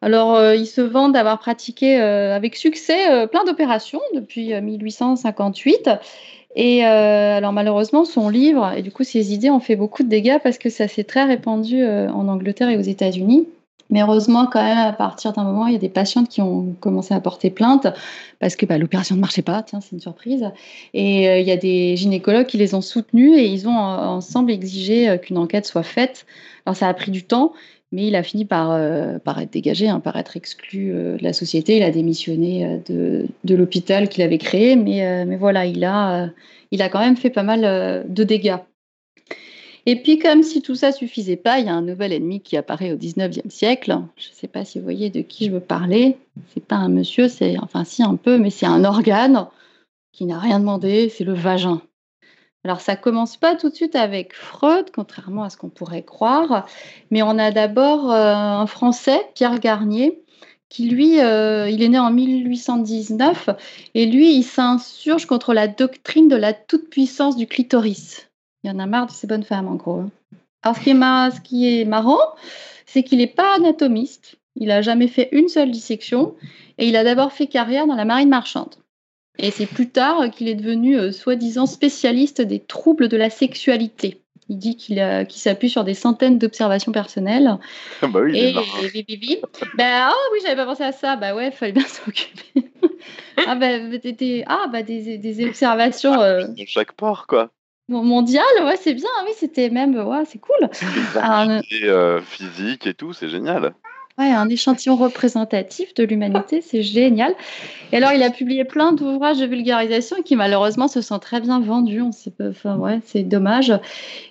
[0.00, 4.60] Alors, euh, ils se vantent d'avoir pratiqué euh, avec succès euh, plein d'opérations depuis euh,
[4.60, 5.90] 1858.
[6.54, 10.08] Et euh, alors, malheureusement, son livre et du coup ses idées ont fait beaucoup de
[10.08, 13.46] dégâts parce que ça s'est très répandu en Angleterre et aux États-Unis.
[13.90, 16.74] Mais heureusement, quand même, à partir d'un moment, il y a des patientes qui ont
[16.80, 17.86] commencé à porter plainte
[18.38, 19.62] parce que bah, l'opération ne marchait pas.
[19.62, 20.50] Tiens, c'est une surprise.
[20.92, 23.96] Et euh, il y a des gynécologues qui les ont soutenus et ils ont euh,
[23.96, 26.26] ensemble exigé euh, qu'une enquête soit faite.
[26.66, 27.54] Alors, ça a pris du temps,
[27.90, 31.78] mais il a fini par, être dégagé, hein, par être exclu de la société.
[31.78, 36.28] Il a démissionné de, l'hôpital qu'il avait créé, mais, voilà, il a,
[36.70, 38.58] quand même fait pas mal de dégâts.
[39.90, 42.58] Et puis, comme si tout ça suffisait pas, il y a un nouvel ennemi qui
[42.58, 43.98] apparaît au 19e siècle.
[44.18, 46.18] Je ne sais pas si vous voyez de qui je veux parler.
[46.52, 49.46] C'est pas un monsieur, c'est enfin si un peu, mais c'est un organe
[50.12, 51.80] qui n'a rien demandé, c'est le vagin.
[52.64, 56.66] Alors ça commence pas tout de suite avec Freud, contrairement à ce qu'on pourrait croire,
[57.10, 60.22] mais on a d'abord euh, un Français, Pierre Garnier,
[60.68, 63.48] qui lui, euh, il est né en 1819,
[63.94, 68.27] et lui, il s'insurge contre la doctrine de la toute-puissance du clitoris.
[68.64, 70.00] Il y en a marre de ces bonnes femmes, en gros.
[70.00, 70.10] hein.
[70.62, 72.18] Alors ce qui est, mar- ce qui est marrant,
[72.86, 76.34] c'est qu'il n'est pas anatomiste, il n'a jamais fait une seule dissection,
[76.78, 78.74] et il a d'abord fait carrière dans la marine marchande.
[79.38, 84.20] Et c'est plus tard qu'il est devenu euh, soi-disant spécialiste des troubles de la sexualité.
[84.48, 84.98] Il dit qu'il
[85.28, 87.56] s'appuie sur des centaines d'observations personnelles.
[88.02, 89.36] bah oui, Et, et vi, vi, vi.
[89.76, 91.14] Ben, ah oui, j'avais pas pensé à ça.
[91.16, 92.72] Bah ouais, fallait bien s'occuper.
[93.46, 97.52] ah bah, t'étais- ah, bah des, des observations euh, Dans chaque port, quoi.
[97.88, 99.08] Mondiales, ouais, c'est bien.
[99.24, 100.68] Oui, c'était même, ouais, c'est cool.
[101.16, 103.74] Ah, euh, euh, physique et tout, c'est génial.
[104.18, 107.36] Ouais, un échantillon représentatif de l'humanité, c'est génial.
[107.92, 111.60] Et alors, il a publié plein d'ouvrages de vulgarisation qui, malheureusement, se sont très bien
[111.60, 112.02] vendus.
[112.02, 113.72] On sait pas, enfin, ouais, c'est dommage.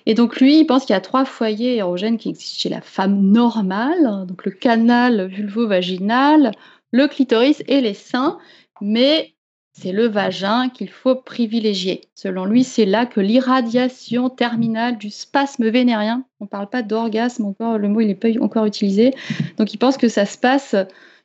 [0.04, 2.82] Et donc, lui, il pense qu'il y a trois foyers érogènes qui existent chez la
[2.82, 4.26] femme normale.
[4.26, 6.52] Donc, le canal vulvo-vaginal,
[6.92, 8.36] le clitoris et les seins.
[8.82, 9.32] Mais
[9.80, 12.00] c'est le vagin qu'il faut privilégier.
[12.16, 17.44] Selon lui, c'est là que l'irradiation terminale du spasme vénérien, on ne parle pas d'orgasme
[17.44, 19.14] encore, le mot il n'est pas encore utilisé,
[19.56, 20.74] donc il pense que ça se passe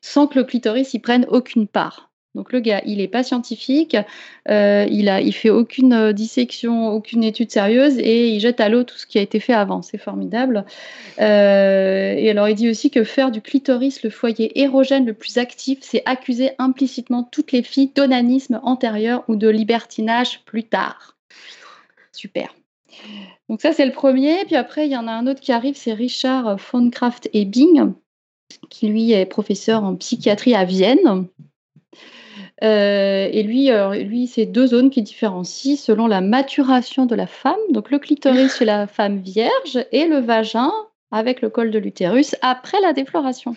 [0.02, 2.13] sans que le clitoris y prenne aucune part.
[2.36, 3.96] Donc le gars, il n'est pas scientifique,
[4.50, 8.70] euh, il a, il fait aucune euh, dissection, aucune étude sérieuse et il jette à
[8.70, 9.84] l'eau tout ce qui a été fait avant.
[9.84, 10.66] C'est formidable.
[11.22, 15.38] Euh, et alors il dit aussi que faire du clitoris le foyer érogène le plus
[15.38, 21.16] actif, c'est accuser implicitement toutes les filles d'onanisme antérieur ou de libertinage plus tard.
[22.12, 22.56] Super.
[23.48, 24.44] Donc ça c'est le premier.
[24.46, 27.94] Puis après il y en a un autre qui arrive, c'est Richard von Kraft Ebing,
[28.72, 31.28] qui lui est professeur en psychiatrie à Vienne.
[32.64, 37.28] Euh, et lui, euh, lui c'est deux zones qui différencient selon la maturation de la
[37.28, 37.60] femme.
[37.72, 40.72] Donc le clitoris chez la femme vierge et le vagin
[41.12, 43.56] avec le col de l'utérus après la défloration.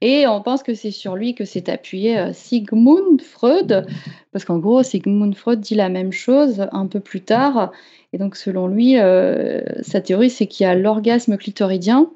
[0.00, 3.86] Et on pense que c'est sur lui que s'est appuyé euh, Sigmund Freud,
[4.32, 7.72] parce qu'en gros, Sigmund Freud dit la même chose un peu plus tard.
[8.12, 12.10] Et donc, selon lui, euh, sa théorie, c'est qu'il y a l'orgasme clitoridien,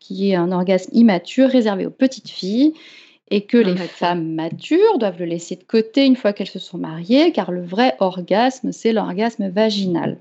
[0.00, 2.72] qui est un orgasme immature réservé aux petites filles,
[3.30, 6.78] et que les femmes matures doivent le laisser de côté une fois qu'elles se sont
[6.78, 10.18] mariées, car le vrai orgasme, c'est l'orgasme vaginal.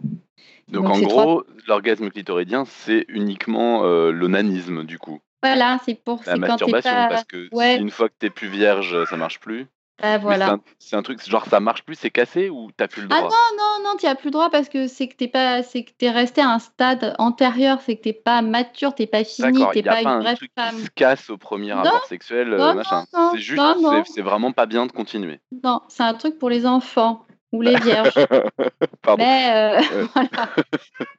[0.70, 5.20] Donc, Donc, en gros, l'orgasme clitoridien, c'est uniquement euh, l'onanisme, du coup.
[5.42, 7.08] Voilà, c'est pour La masturbation, pas.
[7.08, 7.76] parce que Ouais.
[7.76, 9.68] si une fois que t'es plus vierge, ça marche plus.
[10.02, 10.58] Ah, voilà.
[10.78, 13.18] c'est un, un truc, genre ça marche plus, c'est cassé ou t'as plus le Ah
[13.22, 15.64] droit non, non, non, tu as plus le droit parce que c'est que t'es pas,
[15.64, 19.24] c'est que t'es resté à un stade antérieur, c'est que t'es pas mature, t'es pas
[19.24, 20.76] fini, t'es pas pas une un vraie truc femme.
[20.76, 23.06] qui se casse au premier Non, rapport sexuel, euh, non, machin.
[23.14, 24.04] non, C'est juste, non, non.
[24.06, 25.40] c'est vraiment pas bien de continuer.
[25.64, 28.14] Non, c'est un truc pour les enfants ou les vierges.
[29.02, 29.24] Pardon.
[29.24, 30.08] Mais euh, Ouais.
[30.16, 30.50] voilà.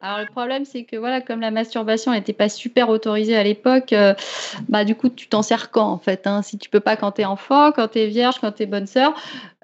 [0.01, 3.93] Alors le problème, c'est que voilà, comme la masturbation n'était pas super autorisée à l'époque,
[3.93, 4.15] euh,
[4.69, 7.13] bah du coup, tu t'en sers quand en fait hein, Si tu peux pas quand
[7.13, 9.15] t'es enfant, quand t'es vierge, quand t'es bonne sœur,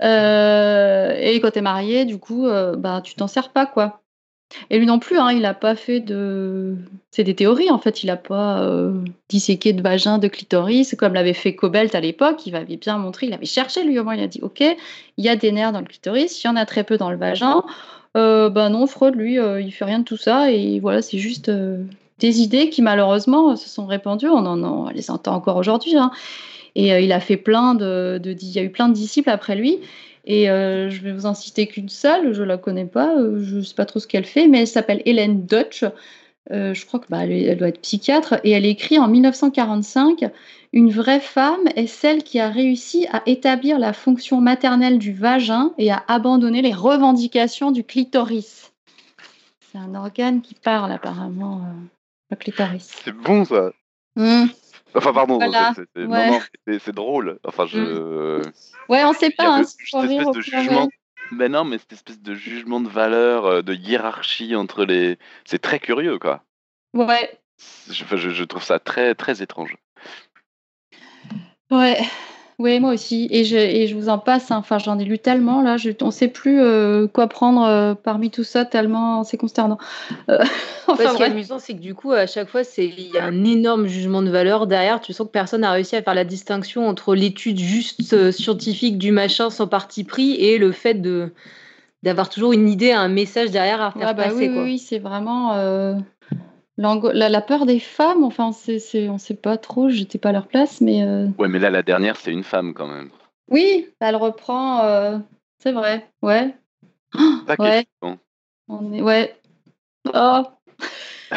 [0.03, 4.04] euh, et quand t'es mariée, du coup, euh, bah tu t'en sers pas quoi.
[4.71, 6.77] Et lui non plus, hein, il a pas fait de.
[7.11, 8.03] C'est des théories en fait.
[8.03, 8.93] Il a pas euh,
[9.29, 12.47] disséqué de vagin, de clitoris, comme l'avait fait Cobelt à l'époque.
[12.47, 14.15] Il avait bien montré, il avait cherché lui au moins.
[14.17, 16.57] Il a dit ok, il y a des nerfs dans le clitoris, il y en
[16.57, 17.63] a très peu dans le vagin.
[18.15, 20.51] Bah non, Freud, lui, euh, il fait rien de tout ça.
[20.53, 21.83] Et voilà, c'est juste euh,
[22.21, 24.29] des idées qui, malheureusement, se sont répandues.
[24.29, 25.97] On, en, on les entend encore aujourd'hui.
[25.97, 26.11] hein.
[26.77, 29.57] Et il a fait plein de, de- Il y a eu plein de disciples après
[29.57, 29.79] lui.
[30.27, 32.33] Et euh, je vais vous en citer qu'une seule.
[32.33, 33.15] Je la connais pas.
[33.17, 35.85] euh, je sais pas trop ce qu'elle fait, mais elle s'appelle Hélène Deutsch.
[36.51, 38.35] Euh, je crois que bah, elle, est- elle doit être psychiatre.
[38.45, 40.25] Et elle écrit en 1945
[40.73, 45.73] Une vraie femme est celle qui a réussi à établir la fonction maternelle du vagin
[45.79, 48.73] et à abandonner les revendications du clitoris.
[49.73, 51.73] C'est un organe qui parle apparemment, euh,
[52.31, 52.91] le clitoris.
[53.05, 53.73] C'est bon ça.
[54.17, 54.47] Hmm.
[54.95, 56.93] Enfin, pardon, Voilà, c'est- ouais.
[56.93, 57.39] drôle.
[57.45, 58.43] Enfin, je.
[58.89, 59.57] Ouais, on sait pas.
[59.57, 60.89] hein, cette espèce de jugement.
[61.33, 65.19] Mais non, mais cette espèce de jugement de valeur, euh, de hiérarchie entre les.
[65.45, 66.45] C'est très curieux, quoi.
[66.93, 67.39] Ouais,
[67.91, 69.77] je, je trouve ça très, très étrange.
[71.71, 71.99] ouais.
[72.59, 73.27] Ouais, moi aussi.
[73.33, 74.51] Et je, et je vous en passe.
[74.53, 74.57] hein.
[74.59, 75.77] Enfin, j'en ai lu tellement là.
[75.77, 79.79] Je, on sait plus euh, quoi prendre euh, parmi tout ça tellement c'est consternant.
[80.31, 80.39] Euh,
[80.87, 83.11] enfin, Ouais, ce qui est amusant, c'est que du coup, à chaque fois, c'est il
[83.13, 85.01] y a un énorme jugement de valeur derrière.
[85.01, 89.11] Tu sens que personne n'a réussi à faire la distinction entre l'étude juste scientifique du
[89.11, 91.33] machin sans parti pris et le fait de
[92.05, 94.37] d'avoir toujours une idée, un message derrière à faire Ouais, bah passer.
[94.37, 94.63] oui, oui, quoi.
[94.65, 95.55] oui, c'est vraiment
[96.77, 98.25] la, la peur des femmes.
[98.25, 99.89] Enfin, on sait pas trop.
[99.89, 102.75] J'étais pas à leur place, mais euh, Ouais, mais là, la dernière, c'est une femme
[102.75, 103.11] quand même.
[103.51, 104.81] oui, elle reprend.
[104.85, 105.19] euh,
[105.59, 106.09] c'est vrai.
[106.23, 106.55] Ouais.
[107.17, 107.87] Est Ouais.
[108.01, 108.19] flippant.
[108.69, 109.37] On est, ouais.
[110.13, 110.43] Oh.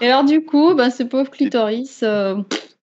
[0.00, 2.36] Et alors du coup, bah, ce pauvre clitoris, euh,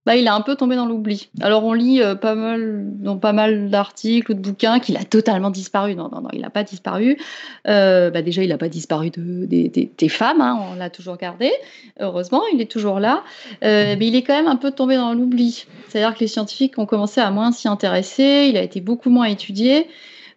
[0.09, 1.28] bah, il a un peu tombé dans l'oubli.
[1.42, 5.04] Alors on lit euh, pas mal, dans pas mal d'articles ou de bouquins qu'il a
[5.04, 5.94] totalement disparu.
[5.94, 7.18] Non, non, non, il n'a pas disparu.
[7.66, 11.52] Euh, bah, déjà, il n'a pas disparu de, des, femmes, hein, on l'a toujours gardé.
[12.00, 13.22] Heureusement, il est toujours là.
[13.62, 15.66] Euh, mais il est quand même un peu tombé dans l'oubli.
[15.88, 19.26] C'est-à-dire que les scientifiques ont commencé à moins s'y intéresser, il a été beaucoup moins
[19.26, 19.88] étudié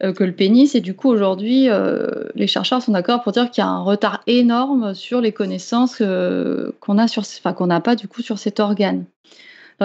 [0.02, 0.76] que le pénis.
[0.76, 1.70] Et du coup, aujourd'hui,
[2.36, 6.00] les chercheurs sont d'accord pour dire qu'il y a un retard énorme sur les connaissances
[6.00, 9.06] qu'on enfin, qu'on n'a pas du coup sur cet organe.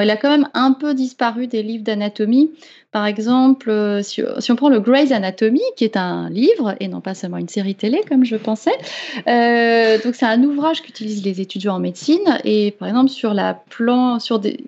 [0.03, 2.51] Il a quand même un peu disparu des livres d'anatomie.
[2.93, 7.01] Par exemple, euh, si, on prend le Grey's Anatomy, qui est un livre et non
[7.01, 8.77] pas seulement une série télé, comme je pensais.
[9.27, 12.39] Euh, donc, c'est un ouvrage qu'utilisent les étudiants en médecine.
[12.45, 14.61] Et par exemple, sur la plan, sur des,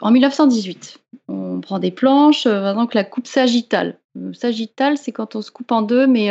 [0.00, 3.96] en 1918, on prend des planches, euh, par exemple la coupe sagittale.
[4.32, 6.30] Sagittale, c'est quand on se coupe en deux, mais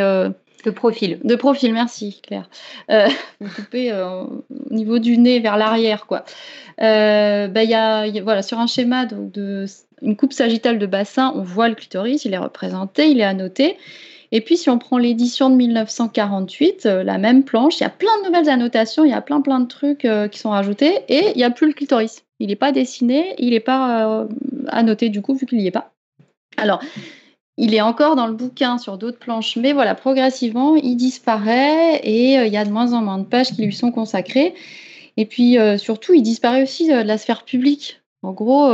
[0.64, 1.18] De profil.
[1.22, 2.48] de profil, merci Claire.
[2.90, 3.08] Euh,
[3.40, 6.24] vous coupez euh, au niveau du nez vers l'arrière, quoi.
[6.80, 7.62] Euh, bah,
[8.22, 9.34] voilà, sur un schéma donc,
[10.02, 13.76] une coupe sagittale de bassin, on voit le clitoris, il est représenté, il est annoté.
[14.32, 17.90] Et puis, si on prend l'édition de 1948, euh, la même planche, il y a
[17.90, 21.30] plein de nouvelles annotations, il y a plein plein de trucs qui sont rajoutés, et
[21.34, 22.24] il n'y a plus le clitoris.
[22.40, 24.26] Il n'est pas dessiné, il n'est pas
[24.68, 25.92] annoté du coup, vu qu'il n'y est pas.
[26.56, 26.80] Alors,
[27.56, 32.38] il est encore dans le bouquin sur d'autres planches, mais voilà, progressivement, il disparaît et
[32.38, 34.54] euh, il y a de moins en moins de pages qui lui sont consacrées.
[35.16, 38.00] Et puis, euh, surtout, il disparaît aussi euh, de la sphère publique.
[38.22, 38.70] En gros,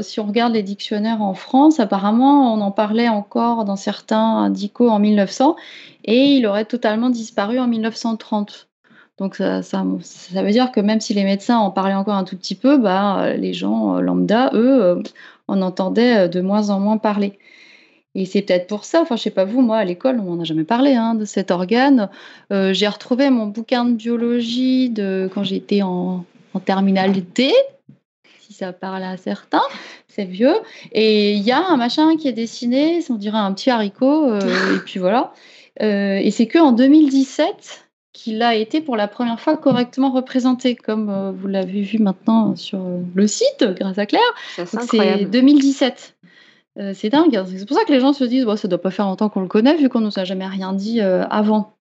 [0.00, 4.88] si on regarde les dictionnaires en France, apparemment, on en parlait encore dans certains indicaux
[4.88, 5.54] en 1900
[6.06, 8.68] et il aurait totalement disparu en 1930.
[9.18, 9.84] Donc, ça, ça,
[10.42, 13.34] veut dire que même si les médecins en parlaient encore un tout petit peu, bah,
[13.36, 15.02] les gens lambda, eux,
[15.48, 17.38] en entendaient euh, de moins en moins parler.
[18.18, 20.40] Et c'est peut-être pour ça, enfin je sais pas vous, moi à l'école on n'en
[20.40, 22.08] a jamais parlé hein, de cet organe.
[22.50, 27.52] Euh, j'ai retrouvé mon bouquin de biologie de quand j'étais en, en terminale D,
[28.40, 29.62] si ça parle à certains,
[30.08, 30.54] c'est vieux.
[30.92, 34.76] Et il y a un machin qui est dessiné, on dirait un petit haricot, euh,
[34.76, 35.32] et puis voilà.
[35.82, 37.86] Euh, et c'est que en 2017
[38.16, 42.56] qu'il a été pour la première fois correctement représenté, comme euh, vous l'avez vu maintenant
[42.56, 42.80] sur
[43.14, 44.22] le site grâce à Claire.
[44.54, 45.30] C'est Donc, C'est incroyable.
[45.30, 46.15] 2017.
[46.78, 47.34] Euh, c'est dingue.
[47.36, 47.46] hein.
[47.48, 49.40] C'est pour ça que les gens se disent, ouais, ça doit pas faire longtemps qu'on
[49.40, 51.74] le connaît, vu qu'on nous a jamais rien dit euh, avant.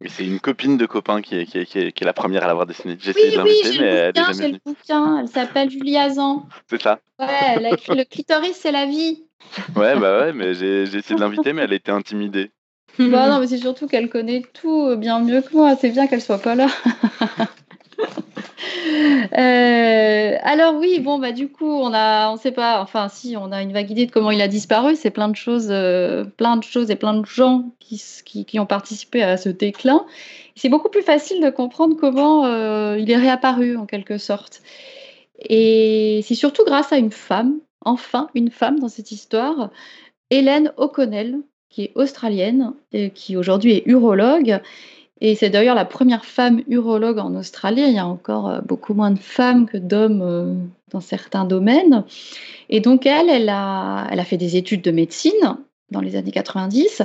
[0.00, 2.12] Mais c'est une copine de copain qui est, qui est, qui est, qui est la
[2.12, 2.98] première à l'avoir dessiné.
[3.00, 5.18] J'ai Oui, de oui, j'ai le bouquin, j'ai le bouquin.
[5.20, 6.46] Elle s'appelle Julie Hazan.
[6.68, 9.22] C'est ça Ouais, elle a écrit Le clitoris, c'est la vie.
[9.74, 12.50] Ouais, bah ouais, mais j'ai j'ai essayé de l'inviter, mais elle était intimidée.
[12.98, 15.76] Bah non, mais c'est surtout qu'elle connaît tout bien mieux que moi.
[15.76, 16.66] C'est bien qu'elle soit pas là.
[19.38, 23.52] Euh, alors oui, bon bah du coup on a, on sait pas, enfin si on
[23.52, 24.96] a une vague idée de comment il a disparu.
[24.96, 28.00] C'est plein de choses, euh, plein de choses et plein de gens qui,
[28.46, 30.06] qui ont participé à ce déclin.
[30.54, 34.62] C'est beaucoup plus facile de comprendre comment euh, il est réapparu en quelque sorte.
[35.40, 39.70] Et c'est surtout grâce à une femme, enfin une femme dans cette histoire,
[40.30, 44.60] Hélène O'Connell, qui est australienne et qui aujourd'hui est urologue.
[45.20, 47.82] Et c'est d'ailleurs la première femme urologue en Australie.
[47.86, 50.54] Il y a encore euh, beaucoup moins de femmes que d'hommes euh,
[50.90, 52.04] dans certains domaines.
[52.68, 55.56] Et donc elle, elle a, elle a fait des études de médecine
[55.90, 57.02] dans les années 90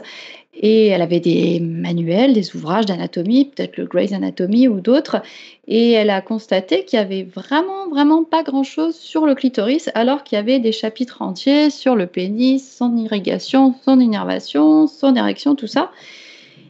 [0.53, 5.21] et elle avait des manuels, des ouvrages d'anatomie, peut-être le Grey's Anatomy ou d'autres.
[5.67, 10.23] Et elle a constaté qu'il y avait vraiment, vraiment pas grand-chose sur le clitoris, alors
[10.23, 15.55] qu'il y avait des chapitres entiers sur le pénis, son irrigation, son innervation, son érection,
[15.55, 15.91] tout ça.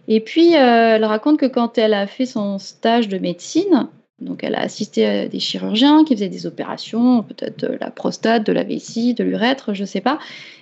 [0.08, 3.88] Et puis, euh, elle raconte que quand elle a fait son stage de médecine,
[4.20, 8.46] donc elle a assisté à des chirurgiens qui faisaient des opérations, peut-être de la prostate,
[8.46, 10.20] de la vessie, de l'urètre, je ne sais pas.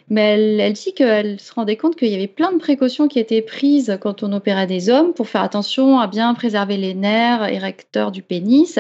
[0.10, 3.42] Mais elle dit qu'elle se rendait compte qu'il y avait plein de précautions qui étaient
[3.42, 8.12] prises quand on opérait des hommes pour faire attention à bien préserver les nerfs érecteurs
[8.12, 8.80] du pénis.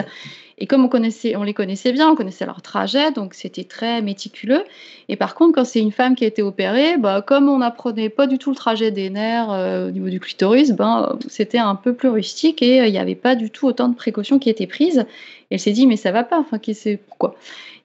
[0.62, 4.64] Et comme on, les connaissait bien, on connaissait leur trajet, donc c'était très méticuleux.
[5.08, 8.10] Et par contre, quand c'est une femme qui a été opérée, bah, comme on n'apprenait
[8.10, 11.76] pas du tout le trajet des nerfs euh, au niveau du clitoris, ben, c'était un
[11.76, 14.50] peu plus rustique et euh, il n'y avait pas du tout autant de précautions qui
[14.50, 15.06] étaient prises.
[15.50, 17.36] Elle s'est dit, mais ça va pas, enfin, qui c'est pourquoi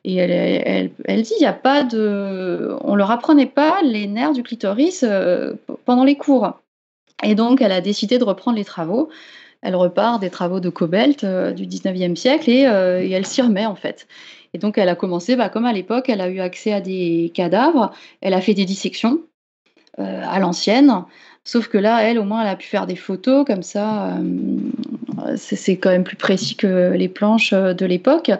[0.04, 0.90] Et elle
[1.22, 2.76] dit, il n'y a pas de.
[2.82, 5.54] On leur apprenait pas les nerfs du clitoris euh,
[5.84, 6.54] pendant les cours.
[7.22, 9.08] Et donc, elle a décidé de reprendre les travaux
[9.64, 13.42] elle repart des travaux de Cobalt euh, du 19e siècle et, euh, et elle s'y
[13.42, 14.06] remet en fait.
[14.52, 17.32] Et donc elle a commencé, bah, comme à l'époque, elle a eu accès à des
[17.34, 19.20] cadavres, elle a fait des dissections
[19.98, 21.04] euh, à l'ancienne,
[21.44, 25.36] sauf que là, elle, au moins, elle a pu faire des photos comme ça, euh,
[25.36, 28.30] c'est quand même plus précis que les planches de l'époque.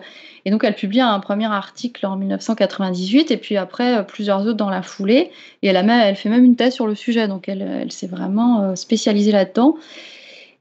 [0.47, 4.69] Et donc elle publie un premier article en 1998 et puis après plusieurs autres dans
[4.69, 5.31] la foulée.
[5.63, 9.77] Et elle, fait même une thèse sur le sujet, donc elle, s'est vraiment spécialisée là-dedans.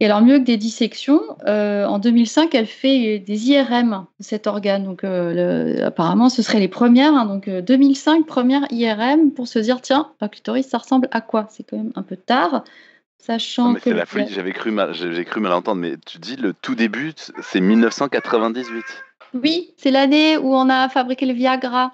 [0.04, 4.48] Et alors, mieux que des dissections, euh, en 2005, elle fait des IRM de cet
[4.48, 4.84] organe.
[4.84, 7.14] Donc, euh, le, apparemment, ce seraient les premières.
[7.14, 11.22] Hein, donc, euh, 2005, première IRM pour se dire tiens, un clitoris, ça ressemble à
[11.22, 11.48] quoi?
[11.52, 12.66] C'est quand même un peu tard,
[13.18, 13.92] sachant Non, mais que.
[13.92, 16.76] c'est la folie, j'avais cru, mal, j'ai cru mal entendre, mais tu dis le tout
[16.76, 18.84] début, c'est 1998.
[19.42, 21.94] Oui, c'est l'année où on a fabriqué le Viagra.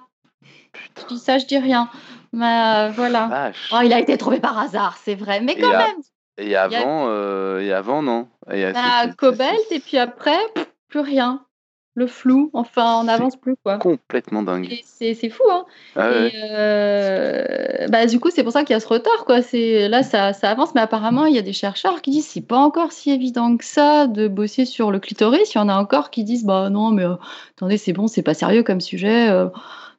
[0.72, 1.02] Putain.
[1.10, 1.88] Je dis ça, je dis rien.
[2.32, 3.52] Mais euh, voilà.
[3.72, 5.40] Oh, il a été trouvé par hasard, c'est vrai.
[5.40, 5.96] Mais quand Et à- même,
[6.40, 8.26] Et avant, euh, et avant non.
[8.50, 10.38] Et, euh, a c'est- Cobalt et puis après,
[10.88, 11.44] plus rien.
[11.94, 13.76] Le flou, enfin, on n'avance plus quoi.
[13.78, 14.72] Complètement dingue.
[14.84, 15.64] C'est fou, hein.
[15.96, 16.32] Ah ouais.
[16.50, 19.42] Euh, bah, du coup, c'est pour ça qu'il y a ce retard, quoi.
[19.42, 22.46] C'est là, ça, ça avance, mais apparemment, il y a des chercheurs qui disent c'est
[22.46, 25.52] pas encore si évident que ça de bosser sur le clitoris.
[25.54, 27.14] Il y en a encore qui disent bah non, mais euh,
[27.56, 29.28] attendez, c'est bon, c'est pas sérieux comme sujet.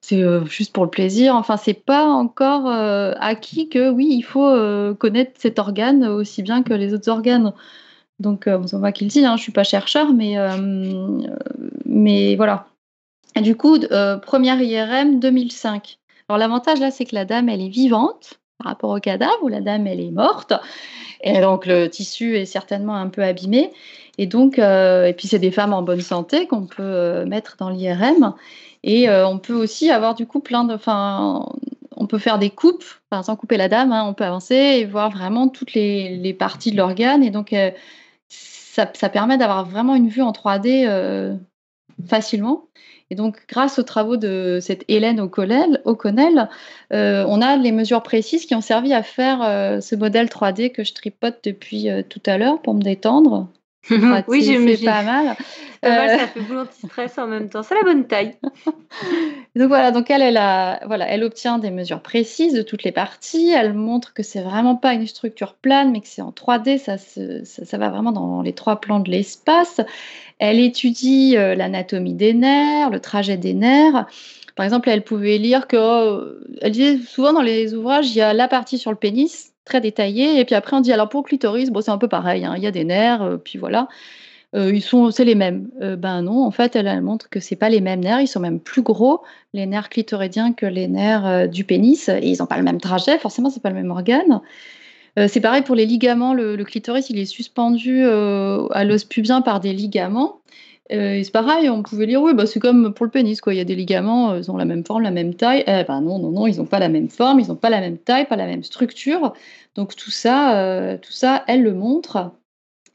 [0.02, 1.36] C'est euh, juste pour le plaisir.
[1.36, 6.42] Enfin, c'est pas encore euh, acquis que oui, il faut euh, connaître cet organe aussi
[6.42, 7.54] bien que les autres organes.
[8.20, 10.36] Donc, euh, c'est moi qui le dis, hein, je suis pas chercheur, mais,
[12.36, 12.66] voilà.
[13.36, 13.78] Et du coup,
[14.24, 15.98] première IRM 2005.
[16.28, 19.48] Alors l'avantage là, c'est que la dame, elle est vivante par rapport au cadavre, où
[19.48, 20.54] la dame, elle est morte.
[21.24, 23.72] Et donc le tissu est certainement un peu abîmé.
[24.18, 28.34] Et donc, et puis c'est des femmes en bonne santé qu'on peut mettre dans l'IRM.
[28.84, 31.46] Et euh, on peut aussi avoir du coup plein de, enfin,
[31.96, 34.86] on peut faire des coupes, enfin, sans couper la dame, hein, on peut avancer et
[34.86, 37.24] voir vraiment toutes les, parties de l'organe.
[37.24, 37.72] Et donc, euh,
[38.28, 41.36] ça, permet d'avoir vraiment une vue en 3D euh,
[42.08, 42.68] facilement.
[43.12, 46.50] Et donc, grâce aux travaux de cette Hélène O'Connell, O'Connell
[46.92, 49.40] on a les mesures précises qui ont servi à faire
[49.82, 53.50] ce modèle 3D que je tripote depuis tout à l'heure pour me détendre.
[54.28, 54.44] Oui,
[54.78, 55.26] c'est pas mal.
[55.84, 57.64] Mal, Euh, ça fait boule anti-stress en même temps.
[57.64, 58.36] C'est la bonne taille.
[59.56, 62.92] Donc voilà, donc elle, elle, a, voilà, elle obtient des mesures précises de toutes les
[62.94, 63.50] parties.
[63.50, 66.78] Elle montre que c'est vraiment pas une structure plane, mais que c'est en 3D.
[66.78, 69.82] Ça, se- ça, ça va vraiment dans les trois plans de l'espace.
[70.40, 74.06] Elle étudie euh, l'anatomie des nerfs, le trajet des nerfs.
[74.56, 78.22] Par exemple, elle pouvait lire que, euh, elle disait souvent dans les ouvrages, il y
[78.22, 81.22] a la partie sur le pénis très détaillée, et puis après on dit alors pour
[81.22, 83.58] le clitoris, bon c'est un peu pareil, hein, il y a des nerfs, euh, puis
[83.58, 83.88] voilà.
[84.54, 85.70] Euh, ils sont, c'est les mêmes.
[85.82, 88.20] Euh, ben non, en fait, elle, montre que c'est pas les mêmes nerfs.
[88.20, 89.22] Ils sont même plus gros
[89.54, 92.10] les nerfs clitoridiens que les nerfs du pénis.
[92.10, 93.18] Et ils n'ont pas le même trajet.
[93.18, 94.42] Forcément, c'est pas le même organe.
[95.16, 96.34] C'est pareil pour les ligaments.
[96.34, 100.42] Le, clitoris, il est suspendu à l'os pubien par des ligaments.
[100.92, 103.54] Euh, c'est pareil, on pouvait lire, oui, bah, c'est comme pour le pénis, quoi.
[103.54, 105.64] Il y a des ligaments, ils ont la même forme, la même taille.
[105.66, 107.80] Eh ben non, non, non, ils n'ont pas la même forme, ils n'ont pas la
[107.80, 109.34] même taille, pas la même structure.
[109.76, 112.32] Donc tout ça, tout ça, elle le montre.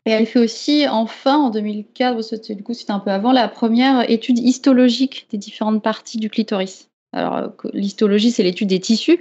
[0.04, 4.08] Et elle fait aussi, enfin, en 2004, du coup c'était un peu avant, la première
[4.10, 6.90] étude histologique des différentes parties du clitoris.
[7.16, 9.18] Alors, l'histologie, c'est l'étude des tissus.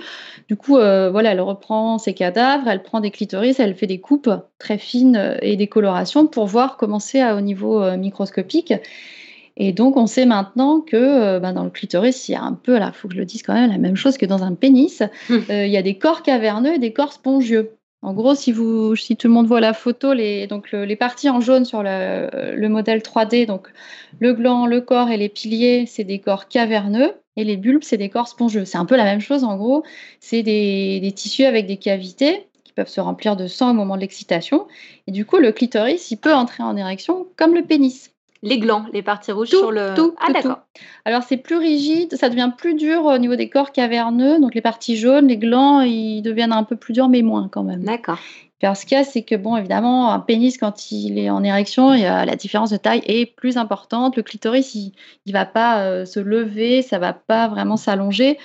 [0.49, 3.99] Du coup, euh, voilà, elle reprend ses cadavres, elle prend des clitoris, elle fait des
[3.99, 4.30] coupes
[4.60, 8.74] très fines euh, et des colorations pour voir comment c'est au niveau euh, microscopique.
[9.58, 12.78] Et donc, on sait maintenant que ben, dans le clitoris, il y a un peu,
[12.78, 14.53] là, il faut que je le dise quand même, la même chose que dans un
[14.53, 15.01] pénis.
[15.30, 15.43] Hum.
[15.49, 17.72] il y a des corps caverneux et des corps spongieux.
[18.06, 21.28] En gros, si, vous, si tout le monde voit la photo, les, donc les parties
[21.28, 23.70] en jaune sur le, modèle 3D, donc
[24.20, 27.14] le gland, le corps et les piliers, c'est des corps caverneux.
[27.36, 28.64] Et les bulbes, c'est des corps spongieux.
[28.64, 29.84] C'est un peu la même chose en gros.
[30.20, 33.95] C'est des, des, tissus avec des cavités qui peuvent se remplir de sang au moment
[33.95, 34.68] de l'excitation.
[35.08, 38.12] Et du coup, le clitoris, il peut entrer en érection comme le pénis
[38.42, 39.94] les glands, les parties rouges sur le.
[39.96, 40.60] Tout, ah, d'accord.
[41.06, 44.40] Alors, c'est plus rigide, ça devient plus dur au niveau des corps caverneux.
[44.40, 47.64] Donc, les parties jaunes, les glands, ils deviennent un peu plus durs, mais moins quand
[47.64, 47.84] même.
[47.84, 48.20] D'accord.
[48.62, 51.92] Parce qu'il y a, c'est que, bon, évidemment, un pénis, quand il est en érection,
[51.92, 54.16] la différence de taille est plus importante.
[54.16, 54.94] Le clitoris, il
[55.28, 58.38] ne va pas euh, se lever, ça ne va pas vraiment s'allonger.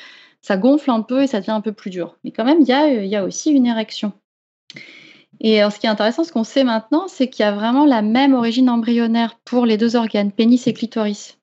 [0.43, 2.17] Ça gonfle un peu et ça devient un peu plus dur.
[2.25, 4.13] Mais quand même, il y a, il y a aussi une érection.
[5.41, 8.03] Et ce qui est intéressant, ce qu'on sait maintenant, c'est qu'il y a vraiment la
[8.03, 11.41] même origine embryonnaire pour les deux organes, pénis et clitoris.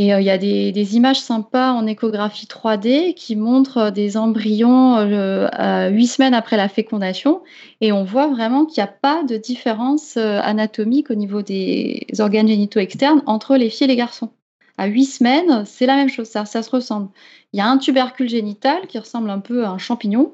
[0.00, 4.96] Et euh, il y a des, images sympas en échographie 3D qui montrent des embryons
[4.96, 7.42] euh, huit semaines après la fécondation.
[7.82, 12.06] Et on voit vraiment qu'il n'y a pas de différence euh, anatomique au niveau des
[12.18, 14.30] organes génitaux externes entre les filles et les garçons.
[14.78, 17.10] À huit semaines, c'est la même chose, ça, ça se ressemble.
[17.52, 20.32] Il y a un tubercule génital qui ressemble un peu à un champignon.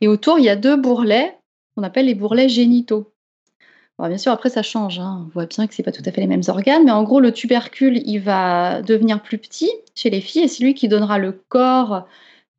[0.00, 1.38] Et autour, il y a deux bourrelets
[1.74, 3.12] qu'on appelle les bourrelets génitaux.
[3.98, 4.98] bien sûr, après, ça change.
[4.98, 5.24] Hein.
[5.26, 7.02] On voit bien que ce n'est pas tout à fait les mêmes organes, mais en
[7.02, 10.88] gros, le tubercule, il va devenir plus petit chez les filles et c'est lui qui
[10.88, 12.06] donnera le corps,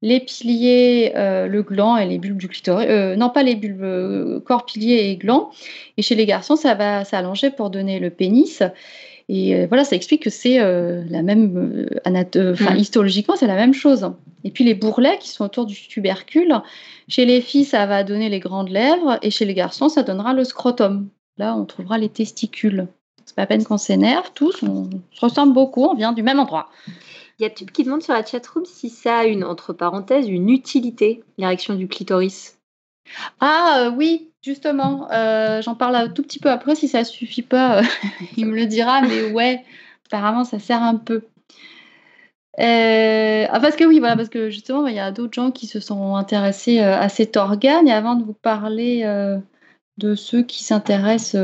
[0.01, 2.87] les piliers, euh, le gland et les bulbes du clitoris.
[2.89, 5.49] Euh, non, pas les bulbes, euh, corps, piliers et gland.
[5.97, 8.61] Et chez les garçons, ça va s'allonger pour donner le pénis.
[9.27, 12.77] Et voilà, ça explique que c'est la même, mmh.
[12.77, 14.11] histologiquement, c'est la même chose.
[14.43, 16.61] Et puis les bourrelets qui sont autour du tubercule,
[17.07, 20.33] chez les filles, ça va donner les grandes lèvres et chez les garçons, ça donnera
[20.33, 21.09] le scrotum.
[21.37, 22.87] Là, on trouvera les testicules.
[23.25, 26.39] C'est pas à peine qu'on s'énerve, tous, on se ressemble beaucoup, on vient du même
[26.39, 26.69] endroit.
[27.39, 30.29] Il y a Tube qui demande sur la chatroom si ça a une, entre parenthèses,
[30.29, 32.59] une utilité, l'érection du clitoris.
[33.39, 37.41] Ah euh, oui, justement, euh, j'en parle un tout petit peu après, si ça suffit
[37.41, 37.81] pas,
[38.37, 39.63] il me le dira, mais ouais,
[40.07, 41.23] apparemment ça sert un peu.
[42.59, 45.67] Euh, ah, parce que oui, voilà, parce que justement, il y a d'autres gens qui
[45.67, 47.87] se sont intéressés euh, à cet organe.
[47.87, 49.37] Et avant de vous parler euh,
[49.97, 51.35] de ceux qui s'intéressent,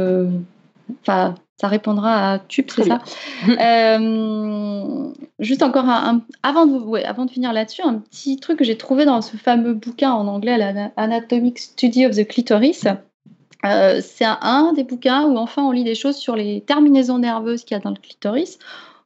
[1.02, 3.01] enfin, ça répondra à Tube, c'est ça.
[5.39, 9.05] juste encore un, avant, de, avant de finir là-dessus, un petit truc que j'ai trouvé
[9.05, 12.88] dans ce fameux bouquin en anglais, l'Anatomic Study of the Clitoris.
[13.64, 17.64] c'est un, un, des bouquins où enfin on lit des choses sur les terminaisons nerveuses
[17.64, 18.57] qu'il y a dans le clitoris.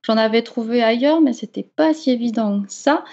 [0.03, 3.03] J'en avais trouvé ailleurs, mais c'était pas si évident que ça.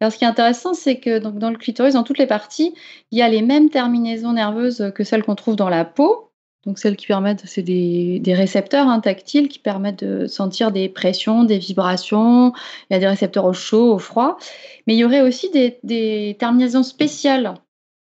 [0.00, 2.74] Alors, ce qui est intéressant, c'est que donc, dans le clitoris, dans toutes les parties,
[3.10, 6.31] il y a les mêmes terminaisons nerveuses que celles qu'on trouve dans la peau.
[6.66, 11.42] Donc, celles qui permettent, c'est des, récepteurs hein, tactiles qui permettent de sentir des pressions,
[11.42, 12.52] des vibrations.
[12.88, 14.38] Il y a des récepteurs au chaud, au froid.
[14.86, 17.54] Mais il y aurait aussi des, terminaisons spéciales.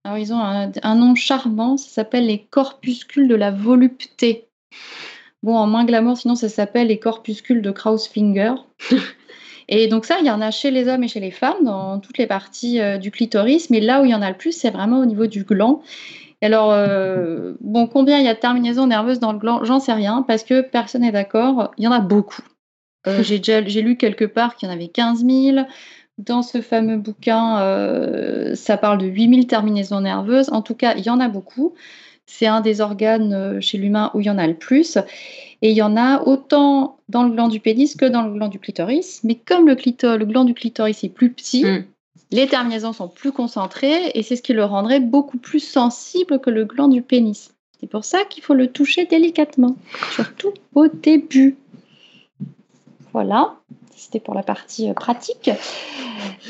[0.04, 4.48] Alors, ils ont un nom charmant, ça s'appelle les corpuscules de la volupté.
[5.42, 8.54] Bon, en moins glamour, sinon ça s'appelle les corpuscules de Krausfinger.
[9.68, 11.98] et donc ça, il y en a chez les hommes et chez les femmes, dans
[11.98, 14.52] toutes les parties euh, du clitoris, mais là où il y en a le plus,
[14.52, 15.82] c'est vraiment au niveau du gland.
[16.46, 19.64] Alors, euh, bon, combien il y a de terminaisons nerveuses dans le gland?
[19.64, 21.72] J'en sais rien, parce que personne n'est d'accord.
[21.78, 22.42] Il y en a beaucoup.
[23.06, 25.66] Euh, j'ai lu quelque part qu'il y en avait 15 000.
[26.18, 27.56] Dans ce fameux bouquin,
[28.54, 30.50] ça parle de 8000 terminaisons nerveuses.
[30.52, 31.74] En tout cas, il y en a beaucoup.
[32.26, 34.96] C'est un des organes euh, chez l'humain où il y en a le plus.
[35.60, 38.48] Et il y en a autant dans le gland du pénis que dans le gland
[38.48, 39.22] du clitoris.
[39.24, 41.84] Mais comme le, le gland du clitoris est plus petit, hmm.
[42.32, 46.50] Les terminaisons sont plus concentrées et c'est ce qui le rendrait beaucoup plus sensible que
[46.50, 47.52] le gland du pénis.
[47.78, 49.76] C'est pour ça qu'il faut le toucher délicatement,
[50.14, 51.56] surtout au début.
[53.12, 53.56] Voilà,
[53.94, 55.50] c'était pour la partie euh, pratique.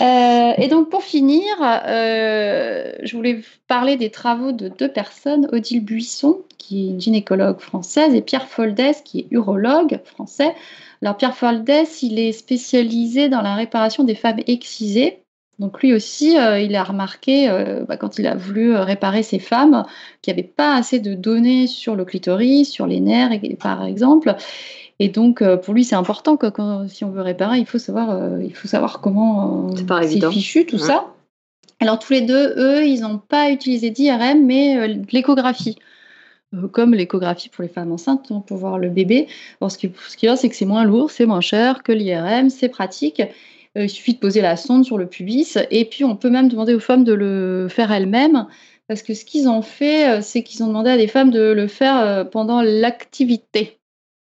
[0.01, 5.85] Euh, et donc pour finir, euh, je voulais parler des travaux de deux personnes, Odile
[5.85, 10.55] Buisson, qui est gynécologue française, et Pierre Foldès, qui est urologue français.
[11.01, 15.23] Alors Pierre Foldès, il est spécialisé dans la réparation des femmes excisées.
[15.59, 19.23] Donc lui aussi, euh, il a remarqué, euh, bah, quand il a voulu euh, réparer
[19.23, 19.85] ses femmes,
[20.21, 24.35] qu'il n'y avait pas assez de données sur le clitoris, sur les nerfs, par exemple.
[24.99, 26.47] Et donc, pour lui, c'est important que
[26.87, 31.07] si on veut réparer, il faut savoir, il faut savoir comment c'est fichu, tout ça.
[31.81, 35.79] Alors tous les deux, eux, ils n'ont pas utilisé d'IRM, mais de l'échographie
[36.71, 39.27] comme l'échographie pour les femmes enceintes hein, pour voir le bébé.
[39.67, 39.93] ce qu'il
[40.23, 43.23] y a, c'est que c'est moins lourd, c'est moins cher que l'IRM, c'est pratique.
[43.79, 46.49] Euh, il suffit de poser la sonde sur le pubis et puis on peut même
[46.49, 48.47] demander aux femmes de le faire elles-mêmes.
[48.89, 51.53] Parce que ce qu'ils ont fait, euh, c'est qu'ils ont demandé à des femmes de
[51.53, 53.79] le faire euh, pendant l'activité.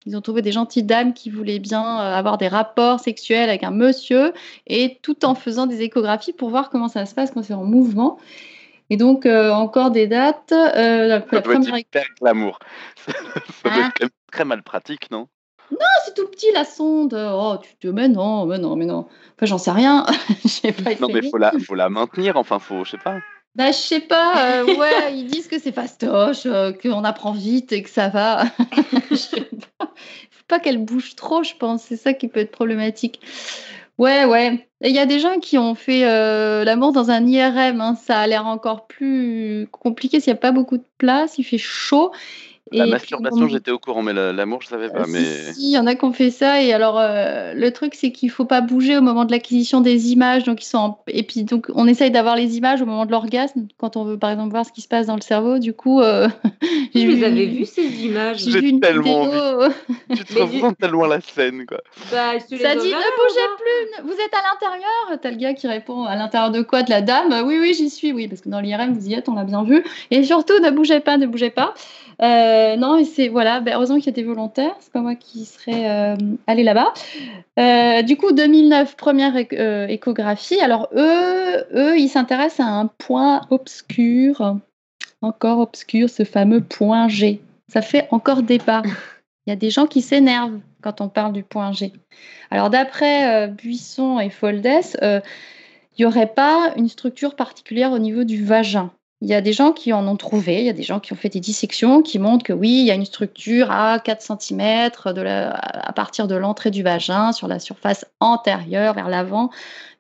[0.06, 3.72] Ils ont trouvé des gentilles dames qui voulaient bien avoir des rapports sexuels avec un
[3.72, 4.32] monsieur
[4.66, 7.66] et tout en faisant des échographies pour voir comment ça se passe quand c'est en
[7.66, 8.18] mouvement.
[8.90, 10.54] Et donc, encore des dates.
[10.54, 12.58] Euh, la, ça doit être l'amour.
[13.06, 13.12] ça
[13.66, 15.28] doit hein être très mal pratique, non?
[15.72, 17.14] Non, c'est tout petit la sonde.
[17.14, 19.08] Oh, tu te mais non, mais non, mais non.
[19.36, 20.06] Enfin, j'en sais rien.
[20.84, 22.38] pas non, mais faut la, faut la maintenir.
[22.38, 23.18] Enfin, faut, je sais pas.
[23.56, 24.62] Bah, je sais pas.
[24.62, 28.44] Euh, ouais, ils disent que c'est fastoche, euh, qu'on apprend vite et que ça va.
[29.10, 29.50] je sais
[29.80, 29.92] pas.
[30.30, 31.84] Faut pas qu'elle bouge trop, je pense.
[31.84, 33.20] C'est ça qui peut être problématique.
[33.98, 34.68] Ouais, ouais.
[34.82, 37.82] Il y a des gens qui ont fait euh, l'amour dans un IRM.
[37.82, 37.96] Hein.
[37.96, 41.40] Ça a l'air encore plus compliqué s'il n'y a pas beaucoup de place.
[41.40, 42.12] Il fait chaud.
[42.72, 45.02] La masturbation, j'étais au courant, mais l'amour, je savais pas.
[45.02, 45.24] Euh, mais...
[45.54, 46.62] Si, il y en a qui ont fait ça.
[46.62, 50.12] Et alors, euh, le truc, c'est qu'il faut pas bouger au moment de l'acquisition des
[50.12, 50.44] images.
[50.44, 53.68] Donc, ils sont Et puis, donc, on essaye d'avoir les images au moment de l'orgasme,
[53.78, 55.60] quand on veut, par exemple, voir ce qui se passe dans le cerveau.
[55.60, 56.28] Du coup, euh...
[56.96, 57.24] vous vu...
[57.24, 58.40] avez vu ces images?
[58.40, 59.70] J'ai vu une tellement vidéo.
[60.16, 61.80] tu te représentes tellement la scène, quoi.
[62.12, 64.04] Bah, ça dit, ne bougez plus.
[64.04, 65.20] Vous êtes à l'intérieur.
[65.22, 66.84] T'as le gars qui répond à l'intérieur de quoi?
[66.84, 67.44] De la dame?
[67.46, 68.14] Oui, oui, j'y suis.
[68.14, 69.84] Oui, parce que dans l'IRM, vous y êtes, on l'a bien vu.
[70.12, 71.74] Et surtout, ne bougez pas, ne bougez pas.
[72.22, 75.46] Euh, non, c'est voilà, ben, heureusement qu'il y a des volontaires, c'est pas moi qui
[75.46, 76.16] serais euh,
[76.48, 76.94] allé là-bas.
[77.60, 79.36] Euh, du coup, 2009, première
[79.90, 80.60] échographie.
[80.60, 84.58] Alors eux, eux, ils s'intéressent à un point obscur,
[85.22, 87.42] encore obscur, ce fameux point G.
[87.68, 88.84] Ça fait encore débat.
[89.46, 91.94] Il y a des gens qui s'énervent quand on parle du point G.
[92.52, 94.68] Alors d'après Buisson et Foldes,
[95.02, 95.22] il
[96.00, 98.92] n'y aurait pas une structure particulière au niveau du vagin.
[99.22, 101.12] Il y a des gens qui en ont trouvé, il y a des gens qui
[101.12, 104.22] ont fait des dissections qui montrent que oui, il y a une structure à 4
[104.22, 109.50] cm à partir de l'entrée du vagin, sur la surface antérieure, vers l'avant,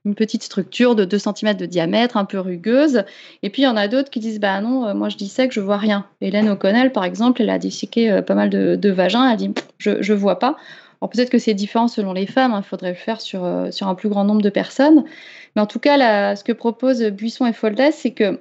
[0.05, 3.03] une petite structure de 2 cm de diamètre, un peu rugueuse.
[3.41, 5.51] Et puis il y en a d'autres qui disent Bah non, euh, moi je dissèque,
[5.51, 6.05] je vois rien.
[6.21, 9.91] Hélène O'Connell, par exemple, elle a disséqué euh, pas mal de, vagins, elle dit Je
[9.91, 10.57] ne vois pas.
[11.01, 13.69] Alors peut-être que c'est différent selon les femmes, il hein, faudrait le faire sur, euh,
[13.71, 15.03] sur un plus grand nombre de personnes.
[15.55, 18.39] Mais en tout cas, ce que proposent Buisson et Foldes, c'est que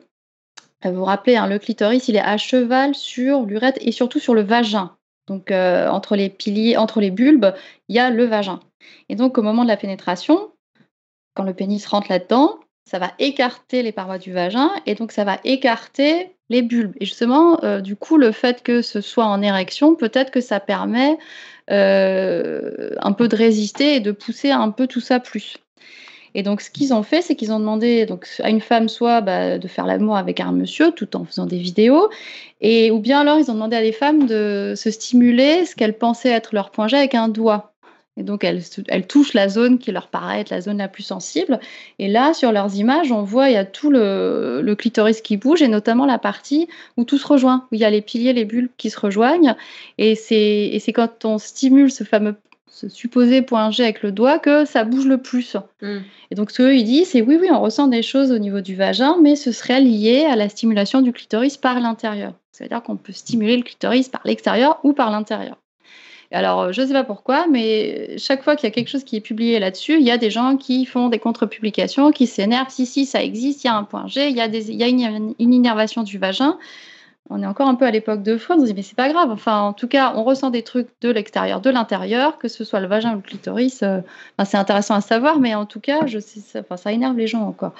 [0.84, 4.34] vous vous rappelez, hein, le clitoris, il est à cheval sur l'urètre et surtout sur
[4.34, 4.96] le vagin.
[5.26, 7.54] Donc, euh, entre les piliers, entre les bulbes,
[7.88, 8.60] il y a le vagin.
[9.08, 10.52] Et donc, au moment de la pénétration,
[11.34, 15.24] quand le pénis rentre là-dedans, ça va écarter les parois du vagin et donc ça
[15.24, 16.94] va écarter les bulbes.
[17.00, 20.60] Et justement, euh, du coup, le fait que ce soit en érection, peut-être que ça
[20.60, 21.18] permet
[21.70, 25.56] euh, un peu de résister et de pousser un peu tout ça plus.
[26.34, 29.20] Et donc, ce qu'ils ont fait, c'est qu'ils ont demandé donc, à une femme soit
[29.20, 32.08] bah, de faire l'amour avec un monsieur tout en faisant des vidéos,
[32.60, 35.98] et ou bien alors ils ont demandé à des femmes de se stimuler ce qu'elles
[35.98, 37.72] pensaient être leur point G avec un doigt.
[38.18, 41.60] Et donc, elles, touchent la zone qui leur paraît être la zone la plus sensible.
[41.98, 45.36] Et là, sur leurs images, on voit, il y a tout le, le, clitoris qui
[45.36, 46.66] bouge, et notamment la partie
[46.96, 49.54] où tout se rejoint, où il y a les piliers, les bulbes qui se rejoignent.
[49.98, 52.36] Et c'est quand on stimule ce fameux
[52.68, 55.56] ce supposé point G avec le doigt que ça bouge le plus.
[55.80, 56.00] Hmm.
[56.30, 58.74] Et donc ce qu'il dit, c'est oui, oui, on ressent des choses au niveau du
[58.74, 62.34] vagin, mais ce serait lié à la stimulation du clitoris par l'intérieur.
[62.52, 65.56] C'est-à-dire qu'on peut stimuler le clitoris par l'extérieur ou par l'intérieur.
[66.32, 69.16] Alors, je ne sais pas pourquoi, mais chaque fois qu'il y a quelque chose qui
[69.16, 72.70] est publié là-dessus, il y a des gens qui font des contre-publications, qui s'énervent.
[72.70, 74.76] Si, si, ça existe, il y a un point G, il y a, des, il
[74.76, 76.58] y a une, une innervation du vagin
[77.30, 79.08] on est encore un peu à l'époque de Freud, on se dit mais c'est pas
[79.08, 79.30] grave.
[79.30, 82.80] Enfin, en tout cas, on ressent des trucs de l'extérieur, de l'intérieur, que ce soit
[82.80, 83.82] le vagin ou le clitoris.
[83.82, 84.00] Euh,
[84.44, 87.26] c'est intéressant à savoir, mais en tout cas, je sais, ça, enfin, ça énerve les
[87.26, 87.72] gens encore.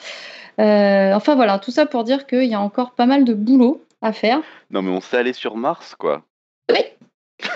[0.59, 3.85] Euh, enfin voilà, tout ça pour dire qu'il y a encore pas mal de boulot
[4.03, 4.41] à faire.
[4.71, 6.23] Non, mais on sait aller sur Mars, quoi.
[6.71, 6.81] Oui.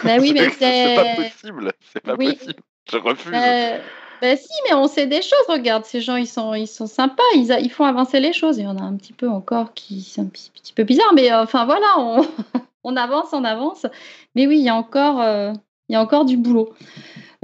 [0.04, 1.72] Bah oui, mais c'est pas possible.
[1.92, 2.62] C'est pas possible.
[2.90, 3.32] Je refuse.
[3.34, 3.78] Euh,
[4.20, 5.46] ben si, mais on sait des choses.
[5.48, 7.22] Regarde, ces gens, ils sont, ils sont sympas.
[7.34, 8.58] Ils, ils font avancer les choses.
[8.58, 11.32] Il y en a un petit peu encore qui sont un petit, peu bizarres, mais
[11.32, 12.26] euh, enfin voilà, on,
[12.84, 13.86] on, avance, on avance.
[14.34, 15.52] Mais oui, il y a encore, euh,
[15.88, 16.70] il y a encore du boulot.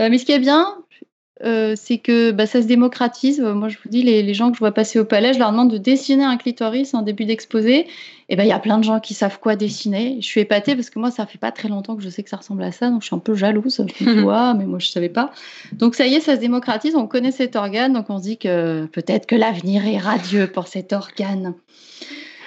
[0.01, 0.77] Euh, mais ce qui est bien,
[1.45, 3.41] euh, c'est que bah, ça se démocratise.
[3.41, 5.51] Moi, je vous dis, les, les, gens que je vois passer au palais, je leur
[5.51, 7.87] demande de dessiner un clitoris en début d'exposé.
[8.29, 10.17] Et ben, il y a plein de gens qui savent quoi dessiner.
[10.21, 12.31] Je suis épatée parce que moi, ça fait pas très longtemps que je sais que
[12.31, 13.77] ça ressemble à ça, donc je suis un peu jalouse.
[13.77, 13.95] Je me dis,
[14.59, 15.31] mais moi, je savais pas.
[15.73, 16.97] Donc, ça y est, ça se démocratise.
[16.97, 20.69] On connaît cet organe, donc on se dit que peut-être que l'avenir est radieux pour
[20.69, 21.55] cet organe.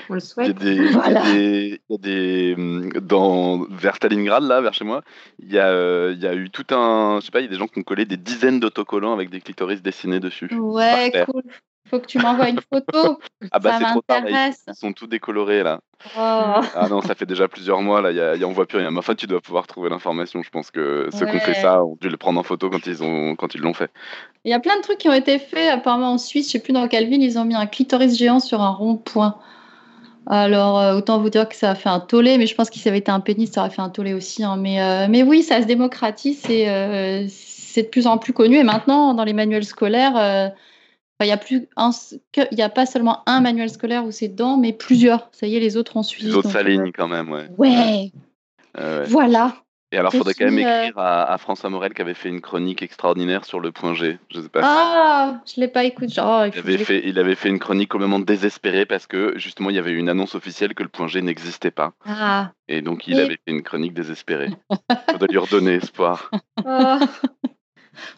[0.10, 0.56] On le souhaite.
[0.62, 5.04] Il y a des, il y a des, dans, vers Stalingrad, là, vers chez moi,
[5.40, 7.20] il y, a, euh, il y a eu tout un.
[7.20, 9.30] Je sais pas, il y a des gens qui ont collé des dizaines d'autocollants avec
[9.30, 10.50] des clitoris dessinés dessus.
[10.56, 11.44] Ouais, cool.
[11.90, 13.20] Faut que tu m'envoies une photo.
[13.52, 15.80] ah bah c'est trop tard, ils sont tous décolorés là.
[16.16, 16.62] Oh.
[16.76, 18.78] Ah non, ça fait déjà plusieurs mois là, y a, y a, on voit plus
[18.78, 18.92] rien.
[18.92, 20.44] Mais enfin, tu dois pouvoir trouver l'information.
[20.44, 22.86] Je pense que ceux qui ont fait ça ont dû le prendre en photo quand
[22.86, 23.90] ils ont quand ils l'ont fait.
[24.46, 26.48] Il y a plein de trucs qui ont été faits apparemment en Suisse.
[26.48, 29.40] Je sais plus dans quelle ville ils ont mis un clitoris géant sur un rond-point.
[30.30, 32.82] Alors, euh, autant vous dire que ça a fait un tollé, mais je pense qu'il
[32.84, 34.44] ça avait été un pénis, ça aurait fait un tollé aussi.
[34.44, 34.58] Hein.
[34.58, 38.58] Mais, euh, mais oui, ça se démocratise et euh, c'est de plus en plus connu.
[38.58, 40.54] Et maintenant, dans les manuels scolaires,
[41.20, 41.68] il n'y a, plus
[42.52, 45.30] y a pas seulement un manuel scolaire où c'est dedans, mais plusieurs.
[45.32, 46.28] Ça y est, les autres ont suivi.
[46.28, 47.50] Les autres s'alignent quand même, ouais.
[47.58, 48.12] Ouais.
[49.08, 49.56] Voilà.
[49.92, 52.84] Et alors, il faudrait quand même écrire à, François Morel qui avait fait une chronique
[52.84, 54.20] extraordinaire sur le point G.
[54.32, 54.62] Je sais pas.
[54.64, 56.14] Ah, je l'ai pas écouté.
[56.24, 59.76] Oh, il, avait fait, il avait fait une chronique complètement désespérée parce que justement, il
[59.76, 61.94] y avait une annonce officielle que le point G n'existait pas.
[62.06, 62.52] Ah.
[62.68, 64.52] Et donc, il avait fait une chronique désespérée.
[64.70, 66.30] Il faudrait lui redonner espoir.
[66.66, 66.98] Oh.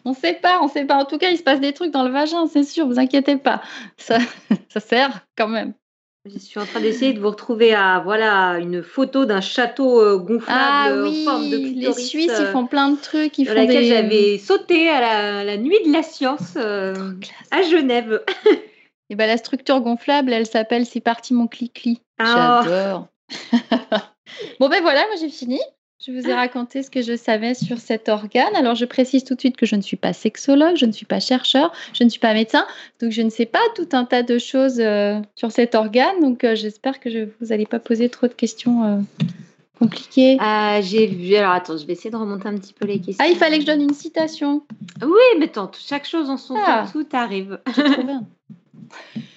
[0.04, 0.96] On sait pas, on sait pas.
[0.96, 3.36] En tout cas, il se passe des trucs dans le vagin, c'est sûr, vous inquiétez
[3.36, 3.62] pas.
[3.96, 4.18] Ça,
[4.68, 5.74] ça sert quand même.
[6.24, 10.18] Je suis en train d'essayer de vous retrouver à voilà une photo d'un château euh,
[10.18, 11.96] gonflable ah, oui, forme de clitoris.
[11.96, 13.38] Les Suisses, ils euh, font plein de trucs.
[13.38, 16.94] Ils dans font laquelle j'avais sauté à la, nuit de la science euh,
[17.50, 18.22] à Genève.
[19.10, 22.00] Et ben la structure gonflable, elle s'appelle C'est parti mon clic-clic.
[22.20, 22.62] Ah.
[22.64, 23.08] J'adore.
[24.60, 25.58] bon ben voilà, moi j'ai fini.
[26.04, 28.56] Je vous ai raconté ce que je savais sur cet organe.
[28.56, 31.06] Alors, je précise tout de suite que je ne suis pas sexologue, je ne suis
[31.06, 32.66] pas chercheur, je ne suis pas médecin,
[33.00, 36.20] donc je ne sais pas tout un tas de choses euh, sur cet organe.
[36.20, 38.98] Donc, euh, j'espère que je, vous n'allez pas poser trop de questions euh,
[39.78, 40.38] compliquées.
[40.40, 41.36] Ah, j'ai vu.
[41.36, 43.24] Alors, attends, je vais essayer de remonter un petit peu les questions.
[43.24, 44.64] Ah, il fallait que je donne une citation.
[45.02, 46.84] Oui, mais tant, chaque chose en son ah.
[46.84, 47.60] temps, tout arrive.
[47.76, 48.14] J'ai trouvé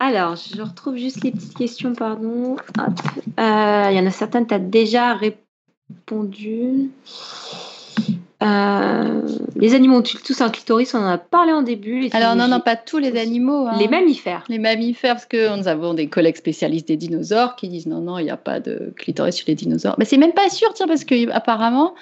[0.00, 2.56] Alors, je retrouve juste les petites questions, pardon.
[3.38, 6.90] Euh, il y en a certaines, tu as déjà répondu.
[8.42, 9.22] Euh,
[9.56, 12.08] les animaux ont tous un clitoris, on en a parlé en début.
[12.12, 13.66] Alors non, non, pas tous les animaux.
[13.66, 13.76] Hein.
[13.78, 14.44] Les mammifères.
[14.48, 18.18] Les mammifères, parce que nous avons des collègues spécialistes des dinosaures qui disent non, non,
[18.18, 19.96] il n'y a pas de clitoris chez les dinosaures.
[19.98, 21.94] Mais c'est même pas sûr, tiens, parce que apparemment,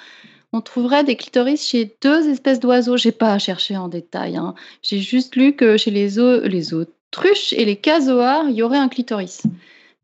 [0.53, 2.95] on trouverait des clitoris chez deux espèces d'oiseaux.
[2.95, 4.37] J'ai pas cherché en détail.
[4.37, 4.55] Hein.
[4.81, 6.11] J'ai juste lu que chez les,
[6.45, 9.43] les autres truches et les casoars, il y aurait un clitoris.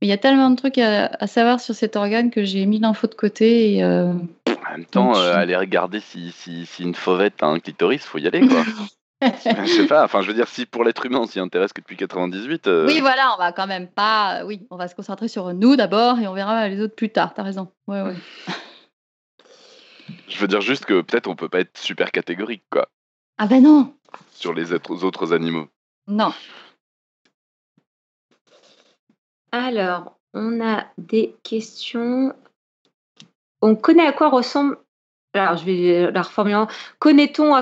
[0.02, 2.80] Mais il y a tellement de trucs à, savoir sur cet organe que j'ai mis
[2.80, 3.76] l'info de côté.
[3.76, 4.14] Et, euh,
[4.48, 8.18] En même temps, euh, aller regarder si, si, si, une fauvette a un clitoris, faut
[8.18, 8.64] y aller, quoi.
[9.22, 11.80] je sais pas, enfin je veux dire, si pour l'être humain on s'y intéresse que
[11.82, 12.68] depuis 98.
[12.68, 14.44] Euh, oui, voilà, on va quand même pas.
[14.46, 17.34] Oui, on va se concentrer sur nous d'abord et on verra les autres plus tard,
[17.34, 17.72] t'as raison.
[17.88, 18.16] Ouais, ouais.
[20.28, 22.90] je veux dire juste que peut-être on peut pas être super catégorique, quoi.
[23.38, 23.94] Ah ben non
[24.32, 25.68] Sur les autres animaux.
[26.08, 26.34] Non.
[29.56, 32.34] Alors, on a des questions.
[33.62, 34.78] On connaît à quoi ressemble.
[35.34, 36.62] Alors, je vais la reformuler.
[37.00, 37.56] Connaît-on,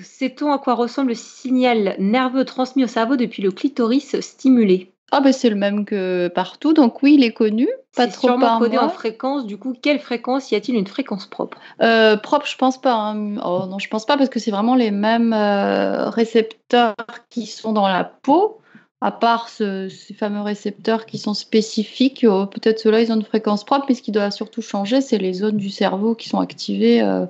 [0.00, 4.92] sait-on à quoi ressemble le signal nerveux transmis au cerveau depuis le clitoris stimulé?
[5.10, 7.68] Ah, ben c'est le même que partout, donc oui, il est connu.
[7.96, 9.44] Pas trop sûrement codé en fréquence.
[9.44, 11.58] Du coup, quelle fréquence Y a-t-il une fréquence propre?
[11.82, 12.94] Euh, Propre, je pense pas.
[12.94, 13.36] Hein.
[13.44, 16.94] Oh, non, je pense pas parce que c'est vraiment les mêmes euh, récepteurs
[17.30, 18.61] qui sont dans la peau
[19.02, 23.64] à part ces fameux récepteurs qui sont spécifiques, euh, peut-être ceux-là, ils ont une fréquence
[23.64, 27.02] propre, mais ce qui doit surtout changer, c'est les zones du cerveau qui sont activées.
[27.02, 27.26] Euh,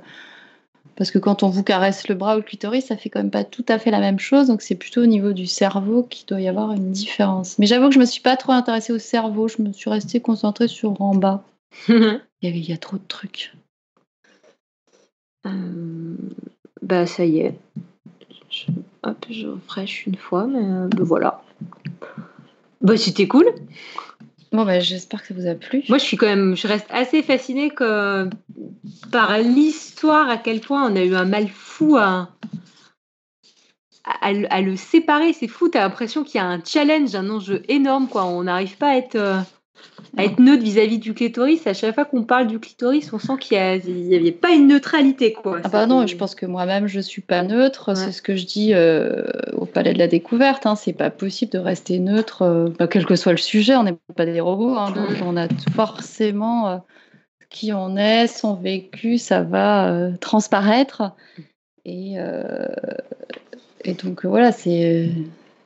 [0.97, 3.31] parce que quand on vous caresse le bras ou le clitoris, ça fait quand même
[3.31, 4.49] pas tout à fait la même chose.
[4.49, 7.59] Donc c'est plutôt au niveau du cerveau qu'il doit y avoir une différence.
[7.59, 9.49] Mais j'avoue que je me suis pas trop intéressée au cerveau.
[9.49, 11.43] Je me suis restée concentrée sur en bas.
[11.89, 13.55] il, y avait, il y a trop de trucs.
[15.47, 16.17] Euh,
[16.83, 17.55] bah ça y est.
[18.51, 18.67] Je,
[19.03, 21.43] hop, je refresh une fois, mais ben voilà.
[22.81, 23.47] Bah, c'était cool.
[24.53, 25.83] Bon, bah, j'espère que ça vous a plu.
[25.89, 28.29] Moi, je suis quand même, je reste assez fascinée que,
[29.11, 32.29] par l'histoire, à quel point on a eu un mal fou à,
[34.05, 35.33] à, le séparer.
[35.33, 38.25] C'est fou, tu as l'impression qu'il y a un challenge, un enjeu énorme, quoi.
[38.27, 39.45] On n'arrive pas à être.
[40.19, 41.67] Euh, à être neutre vis-à-vis du clitoris.
[41.67, 45.33] À chaque fois qu'on parle du clitoris, on sent qu'il n'y avait pas une neutralité.
[45.33, 45.61] Quoi.
[45.65, 47.97] Ah bah non, je pense que moi-même, je ne suis pas neutre.
[47.97, 49.23] C'est ce que je dis euh,
[49.55, 50.67] au Palais de la Découverte.
[50.67, 50.77] Hein.
[50.77, 53.75] C'est pas possible de rester neutre, euh, bah, quel que soit le sujet.
[53.77, 54.77] On n'est pas des robots.
[54.77, 54.91] Hein.
[54.91, 56.77] donc on a forcément euh,
[57.49, 61.13] qui on est, son vécu, ça va transparaître.
[61.85, 62.15] Et,
[63.85, 65.11] et donc voilà, c'est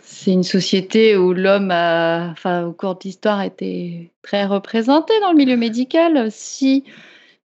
[0.09, 5.33] c'est une société où l'homme a, enfin, au cours de l'histoire, été très représenté dans
[5.33, 6.31] le milieu médical.
[6.31, 6.85] Si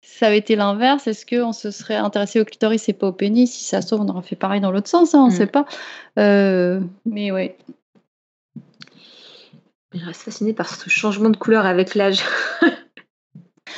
[0.02, 3.48] ça avait été l'inverse, est-ce qu'on se serait intéressé au clitoris et pas au pénis?
[3.48, 5.36] Si ça se trouve, on aurait fait pareil dans l'autre sens, hein, on ne mm.
[5.36, 5.66] sait pas.
[6.18, 7.52] Euh, mais oui.
[9.94, 12.22] Je reste fascinée par ce changement de couleur avec l'âge.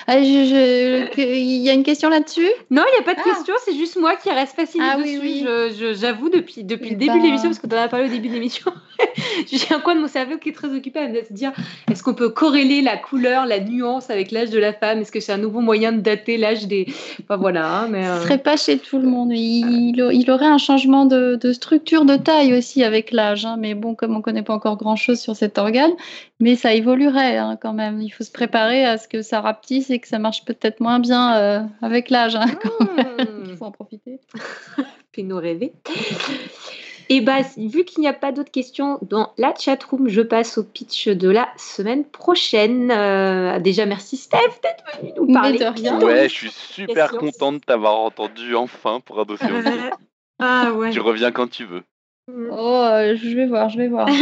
[0.06, 2.48] Ah, il y a une question là-dessus?
[2.70, 3.34] Non, il n'y a pas de ah.
[3.34, 5.18] question, c'est juste moi qui reste fascinée ah, dessus.
[5.22, 5.94] Oui, oui.
[5.94, 8.28] J'avoue, depuis, depuis le début de l'émission, parce que tu en as parlé au début
[8.28, 8.72] de l'émission,
[9.50, 11.52] j'ai un coin de mon cerveau qui est très occupé à se dire
[11.90, 15.00] est-ce qu'on peut corréler la couleur, la nuance avec l'âge de la femme?
[15.00, 16.86] Est-ce que c'est un nouveau moyen de dater l'âge des.
[17.22, 17.66] Enfin voilà.
[17.66, 18.22] Hein, mais, Ce euh.
[18.22, 19.30] serait pas chez tout le monde.
[19.32, 23.44] Il, il aurait un changement de, de, structure, de taille aussi avec l'âge.
[23.44, 23.56] Hein.
[23.58, 25.92] Mais bon, comme on ne connaît pas encore grand-chose sur cet organe,
[26.38, 28.00] mais ça évoluerait hein, quand même.
[28.00, 29.40] Il faut se préparer à ce que ça
[29.88, 32.36] et que ça marche peut-être moins bien euh, avec l'âge.
[32.36, 33.44] Hein, mmh.
[33.46, 34.20] Il faut en profiter.
[35.14, 35.72] Fais-nous rêver.
[37.12, 40.62] Et bah, vu qu'il n'y a pas d'autres questions dans la chatroom, je passe au
[40.62, 42.92] pitch de la semaine prochaine.
[42.92, 45.58] Euh, déjà, merci Steph d'être venu nous parler.
[45.58, 46.00] De rien.
[46.00, 49.48] Ouais, je suis super contente de t'avoir entendu enfin pour un dossier
[50.38, 50.90] ah ouais.
[50.90, 51.82] Tu reviens quand tu veux.
[52.28, 54.08] Oh, euh, je vais voir, je vais voir.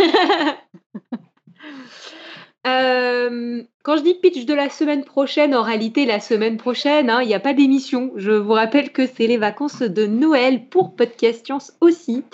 [2.67, 7.21] Euh, quand je dis pitch de la semaine prochaine, en réalité, la semaine prochaine, hein,
[7.23, 8.13] il n'y a pas d'émission.
[8.17, 12.25] Je vous rappelle que c'est les vacances de Noël pour Podcast Science aussi.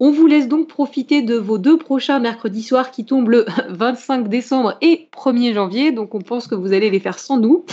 [0.00, 4.28] On vous laisse donc profiter de vos deux prochains mercredis soirs qui tombent le 25
[4.28, 5.92] décembre et 1er janvier.
[5.92, 7.64] Donc on pense que vous allez les faire sans nous.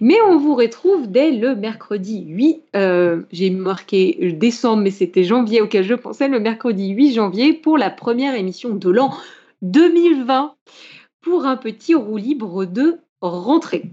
[0.00, 2.62] Mais on vous retrouve dès le mercredi 8.
[2.74, 7.78] Euh, j'ai marqué décembre, mais c'était janvier auquel je pensais, le mercredi 8 janvier pour
[7.78, 9.12] la première émission de l'an
[9.62, 10.54] 2020
[11.22, 13.90] pour un petit roue libre de rentrée.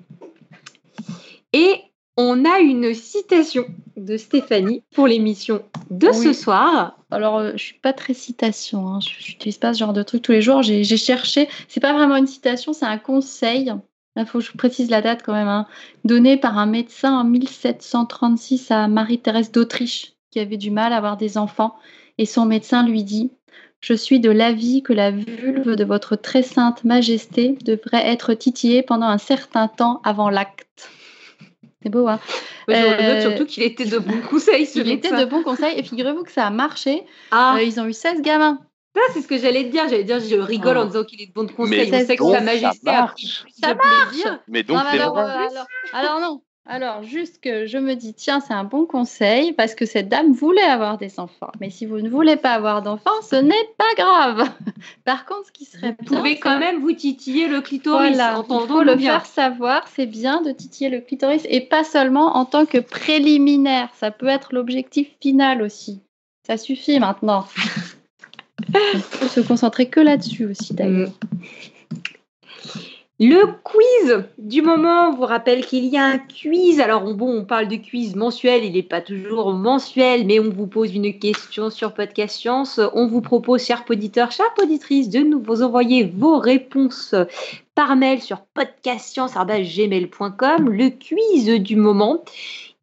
[1.54, 1.76] Et
[2.18, 3.66] on a une citation
[3.96, 6.98] de Stéphanie pour l'émission de ce soir.
[7.12, 9.00] Alors, euh, je suis pas très citation, hein.
[9.00, 10.62] je n'utilise pas ce genre de truc tous les jours.
[10.62, 13.74] J'ai cherché, c'est pas vraiment une citation, c'est un conseil.
[14.16, 15.66] Il faut que je précise la date quand même, hein.
[16.04, 21.16] donné par un médecin en 1736 à Marie-Thérèse d'Autriche, qui avait du mal à avoir
[21.16, 21.76] des enfants.
[22.18, 23.32] Et son médecin lui dit
[23.82, 28.84] je suis de l'avis que la vulve de votre très sainte majesté devrait être titillée
[28.84, 30.90] pendant un certain temps avant l'acte.
[31.82, 32.20] C'est beau, hein
[32.68, 35.84] Je euh, surtout qu'il était de bons conseils, ce Il était de bons conseils, et
[35.84, 37.04] figurez-vous que ça a marché.
[37.32, 37.56] Ah.
[37.56, 38.60] Euh, ils ont eu 16 gamins.
[38.96, 39.84] Ça, c'est ce que j'allais te dire.
[39.88, 40.86] J'allais dire, je rigole en oh.
[40.88, 41.90] disant qu'il est de bons conseils.
[41.90, 45.48] Mais On sait que Sa Majesté a pris Ça marche Mais donc, c'est alors, euh,
[45.94, 49.88] alors, non, alors, juste que je me dis, tiens, c'est un bon conseil parce que
[49.88, 51.52] cette dame voulait avoir des enfants.
[51.60, 54.48] Mais si vous ne voulez pas avoir d'enfants, ce n'est pas grave.
[55.04, 58.16] Par contre, ce qui serait vous pouvez quand même vous titiller le clitoris.
[58.16, 59.88] Voilà, il faut le faire savoir.
[59.88, 63.90] C'est bien de titiller le clitoris et pas seulement en tant que préliminaire.
[63.96, 66.04] Ça peut être l'objectif final aussi.
[66.46, 67.48] Ça suffit maintenant.
[68.94, 71.10] Il faut se concentrer que là-dessus aussi, d'ailleurs.
[71.10, 72.80] Mm.
[73.22, 76.80] Le quiz du moment vous rappelle qu'il y a un quiz.
[76.80, 80.68] Alors bon, on parle de quiz mensuel, il n'est pas toujours mensuel, mais on vous
[80.68, 82.80] pose une question sur Podcast Science.
[82.94, 87.14] On vous propose, chers auditeurs, chères auditrices, de nous vous envoyer vos réponses
[87.76, 90.70] par mail sur podcastscience.gmail.com.
[90.70, 92.24] Le quiz du moment.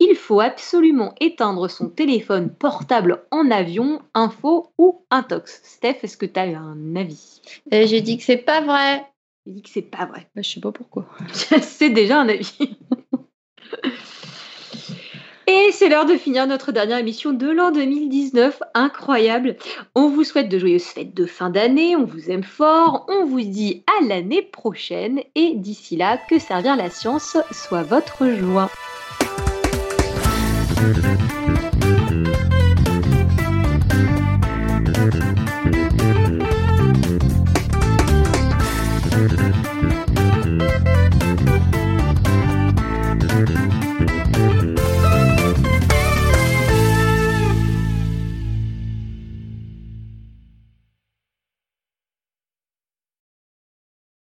[0.01, 5.63] Il faut absolument éteindre son téléphone portable en avion, info ou intox.
[5.65, 7.41] Steph, est-ce que tu as un avis?
[7.73, 9.03] Euh, J'ai dit que c'est pas vrai.
[9.47, 10.29] Il dit que c'est pas vrai.
[10.35, 11.07] Bah, je sais pas pourquoi.
[11.63, 12.77] c'est déjà un avis.
[15.47, 18.61] Et c'est l'heure de finir notre dernière émission de l'an 2019.
[18.75, 19.57] Incroyable.
[19.95, 21.95] On vous souhaite de joyeuses fêtes de fin d'année.
[21.95, 23.07] On vous aime fort.
[23.09, 25.21] On vous dit à l'année prochaine.
[25.37, 28.69] Et d'ici là, que servir la science soit votre joie.